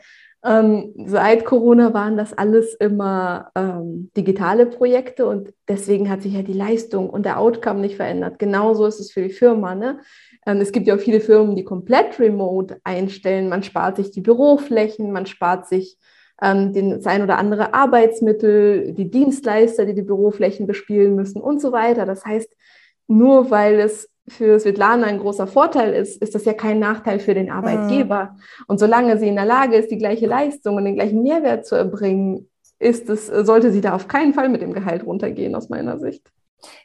Ähm, 0.44 0.94
seit 1.06 1.46
Corona 1.46 1.94
waren 1.94 2.18
das 2.18 2.34
alles 2.34 2.74
immer 2.74 3.52
ähm, 3.56 4.10
digitale 4.18 4.66
Projekte 4.66 5.28
und 5.28 5.54
deswegen 5.68 6.10
hat 6.10 6.24
sich 6.24 6.34
ja 6.34 6.42
die 6.42 6.54
Leistung 6.54 7.10
und 7.10 7.26
der 7.26 7.40
Outcome 7.40 7.80
nicht 7.80 7.98
verändert. 7.98 8.40
Genauso 8.40 8.88
ist 8.88 9.00
es 9.00 9.12
für 9.12 9.22
die 9.22 9.34
Firma. 9.34 9.76
Ne? 9.76 10.00
Ähm, 10.48 10.58
es 10.58 10.72
gibt 10.72 10.88
ja 10.88 10.96
auch 10.96 11.00
viele 11.00 11.20
Firmen, 11.20 11.56
die 11.56 11.64
komplett 11.64 12.20
remote 12.20 12.80
einstellen. 12.84 13.50
Man 13.50 13.62
spart 13.62 13.98
sich 13.98 14.10
die 14.10 14.22
Büroflächen, 14.22 15.12
man 15.12 15.28
spart 15.28 15.68
sich 15.68 15.98
ähm, 16.42 16.74
den, 16.74 16.90
das 16.90 17.06
ein 17.06 17.22
oder 17.22 17.38
andere 17.38 17.76
Arbeitsmittel, 17.76 18.94
die 18.94 19.12
Dienstleister, 19.12 19.86
die 19.86 19.94
die 19.94 20.02
Büroflächen 20.02 20.66
bespielen 20.66 21.16
müssen 21.16 21.40
und 21.40 21.62
so 21.62 21.72
weiter. 21.72 22.08
Das 22.08 22.26
heißt, 22.26 22.52
nur 23.08 23.52
weil 23.52 23.80
es 23.80 24.11
für 24.32 24.60
Svetlana 24.60 25.08
ein 25.08 25.20
großer 25.20 25.48
Vorteil 25.48 25.94
ist, 25.94 26.22
ist 26.22 26.34
das 26.34 26.46
ja 26.46 26.54
kein 26.54 26.80
Nachteil 26.80 27.20
für 27.20 27.34
den 27.34 27.52
Arbeitgeber. 27.52 28.32
Mhm. 28.34 28.64
Und 28.68 28.80
solange 28.80 29.18
sie 29.18 29.28
in 29.28 29.36
der 29.36 29.46
Lage 29.46 29.76
ist, 29.76 29.92
die 29.92 29.98
gleiche 29.98 30.28
Leistung 30.28 30.78
und 30.78 30.86
den 30.86 30.96
gleichen 30.96 31.22
Mehrwert 31.22 31.66
zu 31.66 31.76
erbringen, 31.76 32.50
ist 32.80 33.10
es, 33.10 33.28
sollte 33.28 33.72
sie 33.72 33.82
da 33.82 33.94
auf 33.94 34.08
keinen 34.08 34.34
Fall 34.34 34.50
mit 34.50 34.62
dem 34.62 34.74
Gehalt 34.74 35.06
runtergehen, 35.06 35.56
aus 35.56 35.70
meiner 35.70 36.00
Sicht. 36.00 36.32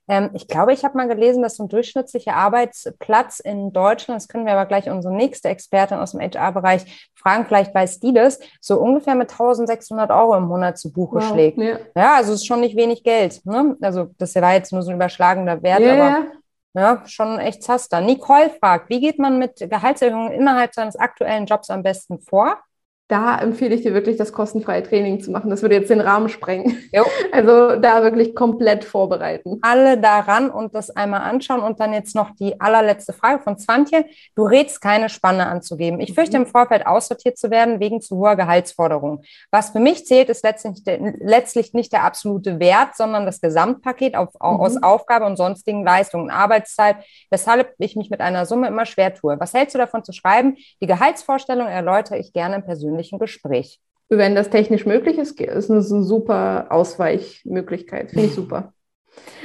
Ähm, 0.09 0.31
ich 0.35 0.49
glaube, 0.49 0.73
ich 0.73 0.85
habe 0.85 0.97
mal 0.97 1.09
gelesen, 1.09 1.43
dass 1.43 1.57
so 1.57 1.65
ein 1.65 1.69
durchschnittlicher 1.69 2.35
Arbeitsplatz 2.35 3.41
in 3.41 3.73
Deutschland, 3.73 4.21
das 4.21 4.29
können 4.29 4.47
wir 4.47 4.53
aber 4.53 4.67
gleich 4.67 4.89
unsere 4.89 5.15
nächste 5.15 5.49
Expertin 5.49 5.99
aus 5.99 6.13
dem 6.13 6.21
HR-Bereich 6.21 7.11
fragen, 7.15 7.47
vielleicht 7.47 7.75
weiß 7.75 8.01
die 8.01 8.13
das, 8.13 8.39
so 8.61 8.81
ungefähr 8.81 9.15
mit 9.15 9.31
1600 9.31 10.11
Euro 10.11 10.37
im 10.37 10.45
Monat 10.45 10.79
zu 10.79 10.93
Buche 10.93 11.17
wow, 11.17 11.29
schlägt. 11.29 11.59
Ja. 11.59 11.79
ja. 11.95 12.15
also 12.17 12.33
es 12.33 12.41
ist 12.41 12.47
schon 12.47 12.61
nicht 12.61 12.77
wenig 12.77 13.03
Geld. 13.03 13.45
Ne? 13.45 13.77
Also 13.81 14.11
das 14.19 14.35
war 14.37 14.55
jetzt 14.55 14.73
nur 14.73 14.83
so 14.83 14.91
ein 14.91 14.97
überschlagender 14.97 15.63
Wert, 15.63 15.81
ja, 15.81 15.93
aber 15.95 16.27
ja, 16.77 17.03
schon 17.07 17.39
echt 17.39 17.63
Zaster. 17.63 18.01
Nicole 18.01 18.51
fragt, 18.51 18.91
wie 18.91 19.01
geht 19.01 19.19
man 19.19 19.39
mit 19.39 19.59
Gehaltserhöhungen 19.59 20.33
innerhalb 20.33 20.75
seines 20.75 20.97
aktuellen 20.97 21.47
Jobs 21.47 21.71
am 21.71 21.83
besten 21.83 22.21
vor? 22.21 22.63
Da 23.09 23.39
empfehle 23.39 23.75
ich 23.75 23.83
dir 23.83 23.95
wirklich, 23.95 24.17
das 24.17 24.33
kostenfreie 24.33 24.83
Training 24.83 25.21
zu 25.21 25.31
machen. 25.31 25.49
Das 25.49 25.63
würde 25.63 25.77
jetzt 25.77 25.91
den 25.91 26.01
Rahmen 26.01 26.29
sprengen. 26.29 26.77
Jo. 26.93 27.05
Also 27.33 27.77
da 27.77 28.03
wirklich 28.03 28.35
komplett 28.35 28.85
vorbereiten. 28.85 29.59
Alle 29.61 29.99
daran 29.99 30.49
und 30.49 30.75
das 30.75 30.91
einmal 30.91 31.21
anschauen. 31.21 31.61
Und 31.61 31.81
dann 31.81 31.93
jetzt 31.93 32.15
noch 32.15 32.31
die 32.31 32.59
allerletzte 32.61 33.13
Frage 33.13 33.43
von 33.43 33.59
Zwantje. 33.59 34.07
Du 34.35 34.45
rätst 34.45 34.81
keine 34.81 35.11
Spanne 35.11 35.47
anzugeben. 35.47 36.01
Ich 36.01 36.15
fürchte, 36.15 36.39
im 36.39 36.45
mhm. 36.45 36.47
Vorfeld 36.47 36.87
aussortiert 36.87 37.37
zu 37.37 37.51
werden 37.51 37.79
wegen 37.79 38.01
zu 38.01 38.17
hoher 38.17 38.37
Gehaltsforderungen. 38.37 39.23
Was 39.51 39.71
für 39.71 39.81
mich 39.81 40.07
zählt, 40.07 40.31
ist 40.31 40.45
letztlich, 40.45 40.83
letztlich 41.21 41.75
nicht 41.75 41.93
der 41.93 42.05
absolute 42.05 42.59
Wert, 42.59 42.97
sondern 42.97 43.27
das 43.27 43.41
Gesamtpaket 43.41 44.15
auf, 44.17 44.33
mhm. 44.35 44.41
aus 44.41 44.83
Aufgabe 44.83 45.27
und 45.27 45.37
sonstigen 45.37 45.85
Leistungen, 45.85 46.31
Arbeitszeit, 46.31 46.97
weshalb 47.31 47.75
ich 47.79 47.97
mich 47.97 48.09
mit 48.09 48.21
einer 48.21 48.47
Summe 48.47 48.69
immer 48.69 48.87
schwer 48.87 49.15
tue. 49.15 49.39
Was 49.39 49.53
hältst 49.53 49.75
du 49.75 49.79
davon 49.79 50.05
zu 50.05 50.13
schreiben? 50.13 50.57
Die 50.81 50.87
Gehaltsvorstellung 50.87 51.67
erläutere 51.67 52.19
ich 52.19 52.33
gerne 52.33 52.57
im 52.57 52.65
persönlichen 52.65 52.96
persönlichen 52.97 53.19
Gespräch. 53.19 53.81
Wenn 54.09 54.35
das 54.35 54.51
technisch 54.51 54.87
möglich 54.87 55.19
ist, 55.19 55.41
ist 55.41 55.71
es 55.71 55.71
eine 55.71 56.03
super 56.03 56.67
Ausweichmöglichkeit. 56.71 58.11
Finde 58.11 58.27
ich 58.27 58.35
super. 58.35 58.73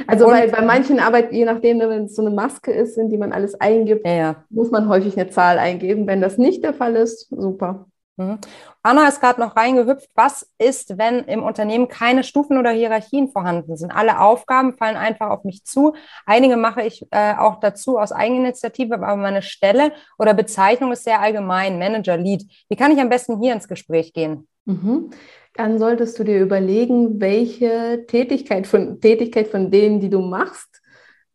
Also 0.06 0.26
bei, 0.26 0.48
bei 0.48 0.62
manchen 0.62 1.00
Arbeit, 1.00 1.32
je 1.32 1.46
nachdem, 1.46 1.80
wenn 1.80 2.06
es 2.06 2.16
so 2.16 2.22
eine 2.22 2.36
Maske 2.36 2.72
ist, 2.72 2.98
in 2.98 3.10
die 3.10 3.18
man 3.18 3.32
alles 3.32 3.56
eingibt, 3.60 4.06
ja. 4.06 4.44
muss 4.50 4.70
man 4.70 4.90
häufig 4.90 5.18
eine 5.18 5.30
Zahl 5.30 5.58
eingeben. 5.58 6.08
Wenn 6.08 6.22
das 6.22 6.38
nicht 6.38 6.64
der 6.64 6.74
Fall 6.74 6.96
ist, 6.96 7.30
super. 7.30 7.88
Mhm. 8.22 8.38
Anna 8.84 9.08
ist 9.08 9.22
gerade 9.22 9.40
noch 9.40 9.56
reingehüpft. 9.56 10.10
Was 10.16 10.50
ist, 10.58 10.98
wenn 10.98 11.20
im 11.26 11.44
Unternehmen 11.44 11.88
keine 11.88 12.24
Stufen 12.24 12.58
oder 12.58 12.72
Hierarchien 12.72 13.30
vorhanden 13.30 13.78
sind? 13.78 13.92
Alle 13.92 14.20
Aufgaben 14.20 14.76
fallen 14.76 14.98
einfach 14.98 15.30
auf 15.30 15.44
mich 15.44 15.64
zu. 15.66 15.94
Einige 16.26 16.58
mache 16.58 16.82
ich 16.82 17.06
äh, 17.12 17.36
auch 17.36 17.60
dazu 17.60 18.00
aus 18.00 18.12
Eigeninitiative, 18.12 18.96
aber 18.96 19.16
meine 19.16 19.44
Stelle 19.44 19.92
oder 20.18 20.34
Bezeichnung 20.34 20.92
ist 20.92 21.04
sehr 21.04 21.22
allgemein, 21.22 21.78
Manager, 21.78 22.18
Lead. 22.18 22.44
Wie 22.70 22.76
kann 22.76 22.92
ich 22.92 23.00
am 23.00 23.10
besten 23.10 23.40
hier 23.40 23.54
ins 23.54 23.68
Gespräch 23.68 24.14
gehen? 24.14 24.48
Mhm. 24.66 25.12
Dann 25.54 25.80
solltest 25.80 26.18
du 26.18 26.24
dir 26.24 26.40
überlegen, 26.40 27.20
welche 27.20 28.06
Tätigkeit 28.08 28.66
von, 28.66 29.02
Tätigkeit 29.02 29.48
von 29.48 29.70
denen, 29.70 30.00
die 30.00 30.10
du 30.10 30.22
machst, 30.22 30.71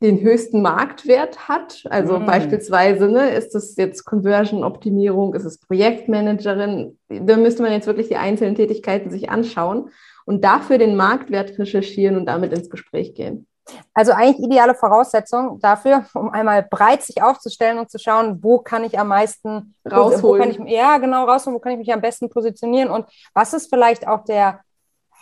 den 0.03 0.21
höchsten 0.21 0.63
Marktwert 0.63 1.49
hat. 1.49 1.85
Also 1.89 2.19
mhm. 2.19 2.27
beispielsweise 2.27 3.09
ne, 3.09 3.31
ist 3.31 3.55
es 3.55 3.77
jetzt 3.77 4.05
Conversion-Optimierung, 4.05 5.35
ist 5.35 5.45
es 5.45 5.59
Projektmanagerin. 5.59 6.99
Da 7.09 7.37
müsste 7.37 7.63
man 7.63 7.73
jetzt 7.73 7.87
wirklich 7.87 8.09
die 8.09 8.17
einzelnen 8.17 8.55
Tätigkeiten 8.55 9.11
sich 9.11 9.31
anschauen 9.31 9.91
und 10.27 10.45
dafür 10.45 10.79
den 10.79 10.97
Marktwert 10.97 11.59
recherchieren 11.59 12.17
und 12.17 12.27
damit 12.27 12.53
ins 12.53 12.69
Gespräch 12.69 13.15
gehen. 13.15 13.47
Also 13.95 14.13
eigentlich 14.13 14.47
ideale 14.47 14.75
Voraussetzung 14.75 15.59
dafür, 15.61 16.05
um 16.15 16.31
einmal 16.31 16.63
breit 16.63 17.03
sich 17.03 17.23
aufzustellen 17.23 17.79
und 17.79 17.91
zu 17.91 17.99
schauen, 17.99 18.39
wo 18.43 18.59
kann 18.59 18.85
ich 18.85 18.99
am 18.99 19.09
meisten 19.09 19.75
rausholen. 19.91 20.51
Ich, 20.51 20.73
ja, 20.73 20.99
genau, 20.99 21.25
rausholen, 21.25 21.57
wo 21.57 21.61
kann 21.61 21.73
ich 21.73 21.79
mich 21.79 21.93
am 21.93 22.01
besten 22.01 22.29
positionieren 22.29 22.91
und 22.91 23.07
was 23.35 23.55
ist 23.55 23.69
vielleicht 23.69 24.07
auch 24.07 24.25
der 24.25 24.61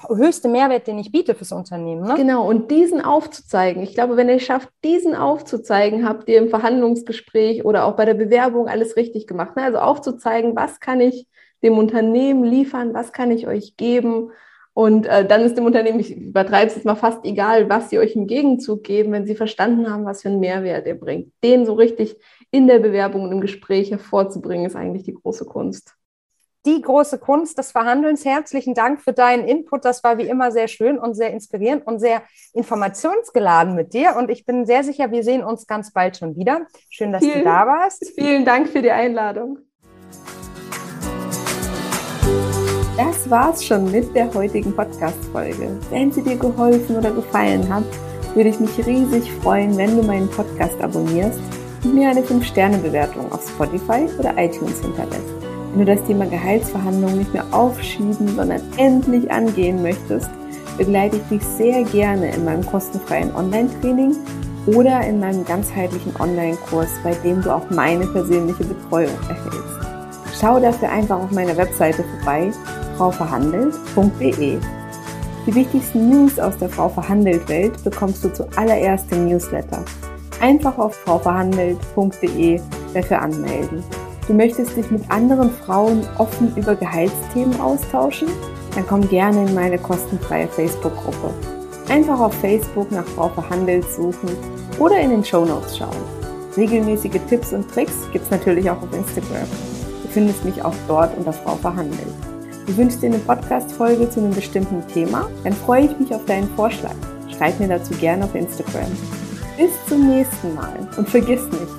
höchste 0.08 0.48
Mehrwert, 0.48 0.86
den 0.86 0.98
ich 0.98 1.12
biete 1.12 1.34
fürs 1.34 1.52
Unternehmen. 1.52 2.06
Ne? 2.06 2.14
Genau, 2.16 2.48
und 2.48 2.70
diesen 2.70 3.00
aufzuzeigen. 3.00 3.82
Ich 3.82 3.94
glaube, 3.94 4.16
wenn 4.16 4.28
ihr 4.28 4.36
es 4.36 4.42
schafft, 4.42 4.68
diesen 4.84 5.14
aufzuzeigen, 5.14 6.08
habt 6.08 6.28
ihr 6.28 6.38
im 6.38 6.48
Verhandlungsgespräch 6.48 7.64
oder 7.64 7.84
auch 7.84 7.96
bei 7.96 8.04
der 8.04 8.14
Bewerbung 8.14 8.68
alles 8.68 8.96
richtig 8.96 9.26
gemacht. 9.26 9.56
Ne? 9.56 9.62
Also 9.62 9.78
aufzuzeigen, 9.78 10.56
was 10.56 10.80
kann 10.80 11.00
ich 11.00 11.26
dem 11.62 11.78
Unternehmen 11.78 12.44
liefern, 12.44 12.94
was 12.94 13.12
kann 13.12 13.30
ich 13.30 13.46
euch 13.46 13.76
geben. 13.76 14.30
Und 14.74 15.06
äh, 15.06 15.24
dann 15.24 15.42
ist 15.42 15.56
dem 15.56 15.64
Unternehmen, 15.64 16.00
ich 16.00 16.16
übertreibe 16.16 16.66
es 16.66 16.74
jetzt 16.74 16.84
mal 16.84 16.96
fast 16.96 17.24
egal, 17.24 17.70
was 17.70 17.90
sie 17.90 17.98
euch 17.98 18.16
im 18.16 18.26
Gegenzug 18.26 18.82
geben, 18.82 19.12
wenn 19.12 19.26
sie 19.26 19.36
verstanden 19.36 19.90
haben, 19.90 20.04
was 20.04 20.22
für 20.22 20.28
einen 20.28 20.40
Mehrwert 20.40 20.86
ihr 20.86 20.98
bringt. 20.98 21.32
Den 21.44 21.64
so 21.64 21.74
richtig 21.74 22.16
in 22.50 22.66
der 22.66 22.80
Bewerbung 22.80 23.22
und 23.22 23.32
im 23.32 23.40
Gespräch 23.40 23.90
hervorzubringen, 23.90 24.66
ist 24.66 24.76
eigentlich 24.76 25.04
die 25.04 25.14
große 25.14 25.44
Kunst 25.44 25.94
die 26.66 26.81
große 26.81 27.18
Kunst 27.18 27.59
des 27.59 27.72
Verhandelns. 27.72 28.24
Herzlichen 28.24 28.74
Dank 28.74 29.00
für 29.00 29.12
deinen 29.12 29.46
Input. 29.46 29.85
Das 29.85 30.03
war 30.03 30.18
wie 30.18 30.29
immer 30.29 30.50
sehr 30.50 30.68
schön 30.68 30.98
und 30.98 31.14
sehr 31.14 31.31
inspirierend 31.31 31.87
und 31.87 31.98
sehr 31.98 32.22
informationsgeladen 32.53 33.74
mit 33.74 33.92
dir. 33.92 34.16
Und 34.16 34.31
ich 34.31 34.46
bin 34.46 34.64
sehr 34.64 34.83
sicher, 34.83 35.11
wir 35.11 35.22
sehen 35.22 35.44
uns 35.44 35.66
ganz 35.66 35.92
bald 35.92 36.16
schon 36.16 36.37
wieder. 36.37 36.66
Schön, 36.88 37.12
dass 37.12 37.22
vielen, 37.22 37.38
du 37.40 37.44
da 37.44 37.66
warst. 37.66 38.12
Vielen 38.14 38.44
Dank 38.44 38.68
für 38.68 38.83
die 38.83 38.90
Einladung. 38.90 39.59
Das 42.96 43.29
war's 43.29 43.64
schon 43.64 43.90
mit 43.90 44.14
der 44.14 44.33
heutigen 44.33 44.74
Podcast-Folge. 44.74 45.79
Wenn 45.90 46.12
sie 46.12 46.22
dir 46.22 46.37
geholfen 46.37 46.96
oder 46.96 47.11
gefallen 47.11 47.72
hat, 47.72 47.85
würde 48.35 48.50
ich 48.50 48.61
mich 48.61 48.87
riesig 48.87 49.31
freuen, 49.42 49.77
wenn 49.77 49.96
du 49.96 50.03
meinen 50.03 50.31
Podcast 50.31 50.81
abonnierst 50.81 51.40
und 51.83 51.94
mir 51.94 52.09
eine 52.09 52.22
5-Sterne-Bewertung 52.22 53.31
auf 53.33 53.48
Spotify 53.48 54.09
oder 54.18 54.37
iTunes 54.38 54.81
hinterlässt. 54.81 55.43
Wenn 55.74 55.87
du 55.87 55.96
das 55.96 56.06
Thema 56.06 56.26
Gehaltsverhandlungen 56.26 57.18
nicht 57.18 57.32
mehr 57.32 57.46
aufschieben, 57.50 58.28
sondern 58.28 58.62
endlich 58.76 59.28
angehen 59.28 59.82
möchtest, 59.82 60.30
begleite 60.78 61.16
ich 61.16 61.22
dich 61.24 61.42
sehr 61.42 61.82
gerne 61.82 62.32
in 62.32 62.44
meinem 62.44 62.64
kostenfreien 62.64 63.34
Online-Training 63.34 64.14
oder 64.66 65.00
in 65.04 65.18
meinem 65.18 65.44
ganzheitlichen 65.44 66.14
Online-Kurs, 66.20 66.90
bei 67.02 67.12
dem 67.24 67.42
du 67.42 67.52
auch 67.52 67.68
meine 67.70 68.06
persönliche 68.06 68.62
Betreuung 68.62 69.16
erhältst. 69.28 70.40
Schau 70.40 70.60
dafür 70.60 70.90
einfach 70.90 71.18
auf 71.18 71.32
meiner 71.32 71.56
Webseite 71.56 72.04
vorbei, 72.04 72.52
frauverhandelt.de. 72.96 74.58
Die 75.44 75.54
wichtigsten 75.56 76.08
News 76.08 76.38
aus 76.38 76.56
der 76.56 76.68
Frau 76.68 76.88
verhandelt 76.88 77.48
Welt 77.48 77.82
bekommst 77.82 78.22
du 78.22 78.32
zuallererst 78.32 79.10
im 79.10 79.26
Newsletter. 79.28 79.84
einfach 80.40 80.78
auf 80.78 80.94
frauverhandelt.de 80.94 82.60
dafür 82.92 83.22
anmelden. 83.22 83.82
Du 84.26 84.32
möchtest 84.32 84.74
dich 84.74 84.90
mit 84.90 85.10
anderen 85.10 85.50
Frauen 85.50 86.02
offen 86.16 86.56
über 86.56 86.74
Gehaltsthemen 86.74 87.60
austauschen? 87.60 88.28
Dann 88.74 88.87
komm 88.87 89.06
gerne 89.08 89.46
in 89.46 89.54
meine 89.54 89.78
kostenfreie 89.78 90.48
Facebook-Gruppe. 90.48 91.30
Einfach 91.90 92.18
auf 92.18 92.32
Facebook 92.34 92.90
nach 92.90 93.04
Frau 93.04 93.28
Verhandelt 93.28 93.84
suchen 93.90 94.30
oder 94.78 94.98
in 94.98 95.10
den 95.10 95.24
Show 95.24 95.44
Notes 95.44 95.76
schauen. 95.76 95.90
Regelmäßige 96.56 97.20
Tipps 97.28 97.52
und 97.52 97.70
Tricks 97.70 97.92
gibt 98.12 98.24
es 98.24 98.30
natürlich 98.30 98.70
auch 98.70 98.80
auf 98.80 98.92
Instagram. 98.94 99.46
Du 100.02 100.08
findest 100.08 100.42
mich 100.44 100.64
auch 100.64 100.74
dort 100.88 101.14
unter 101.18 101.32
Frau 101.32 101.56
Verhandelt. 101.56 102.08
Du 102.66 102.74
wünschst 102.78 103.02
dir 103.02 103.08
eine 103.08 103.18
Podcast-Folge 103.18 104.08
zu 104.08 104.20
einem 104.20 104.32
bestimmten 104.32 104.82
Thema? 104.88 105.28
Dann 105.42 105.52
freue 105.52 105.84
ich 105.84 105.98
mich 105.98 106.14
auf 106.14 106.24
deinen 106.24 106.48
Vorschlag. 106.56 106.94
Schreib 107.37 107.60
mir 107.60 107.68
dazu 107.68 107.92
gerne 107.94 108.24
auf 108.24 108.34
Instagram. 108.34 108.90
Bis 109.58 109.70
zum 109.87 110.08
nächsten 110.08 110.54
Mal 110.54 110.88
und 110.96 111.10
vergiss 111.10 111.44
nicht, 111.44 111.72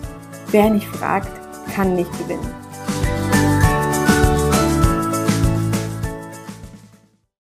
wer 0.52 0.70
nicht 0.70 0.88
fragt, 0.88 1.45
kann 1.76 1.94
nicht 1.94 2.12
gewinnen. 2.18 2.65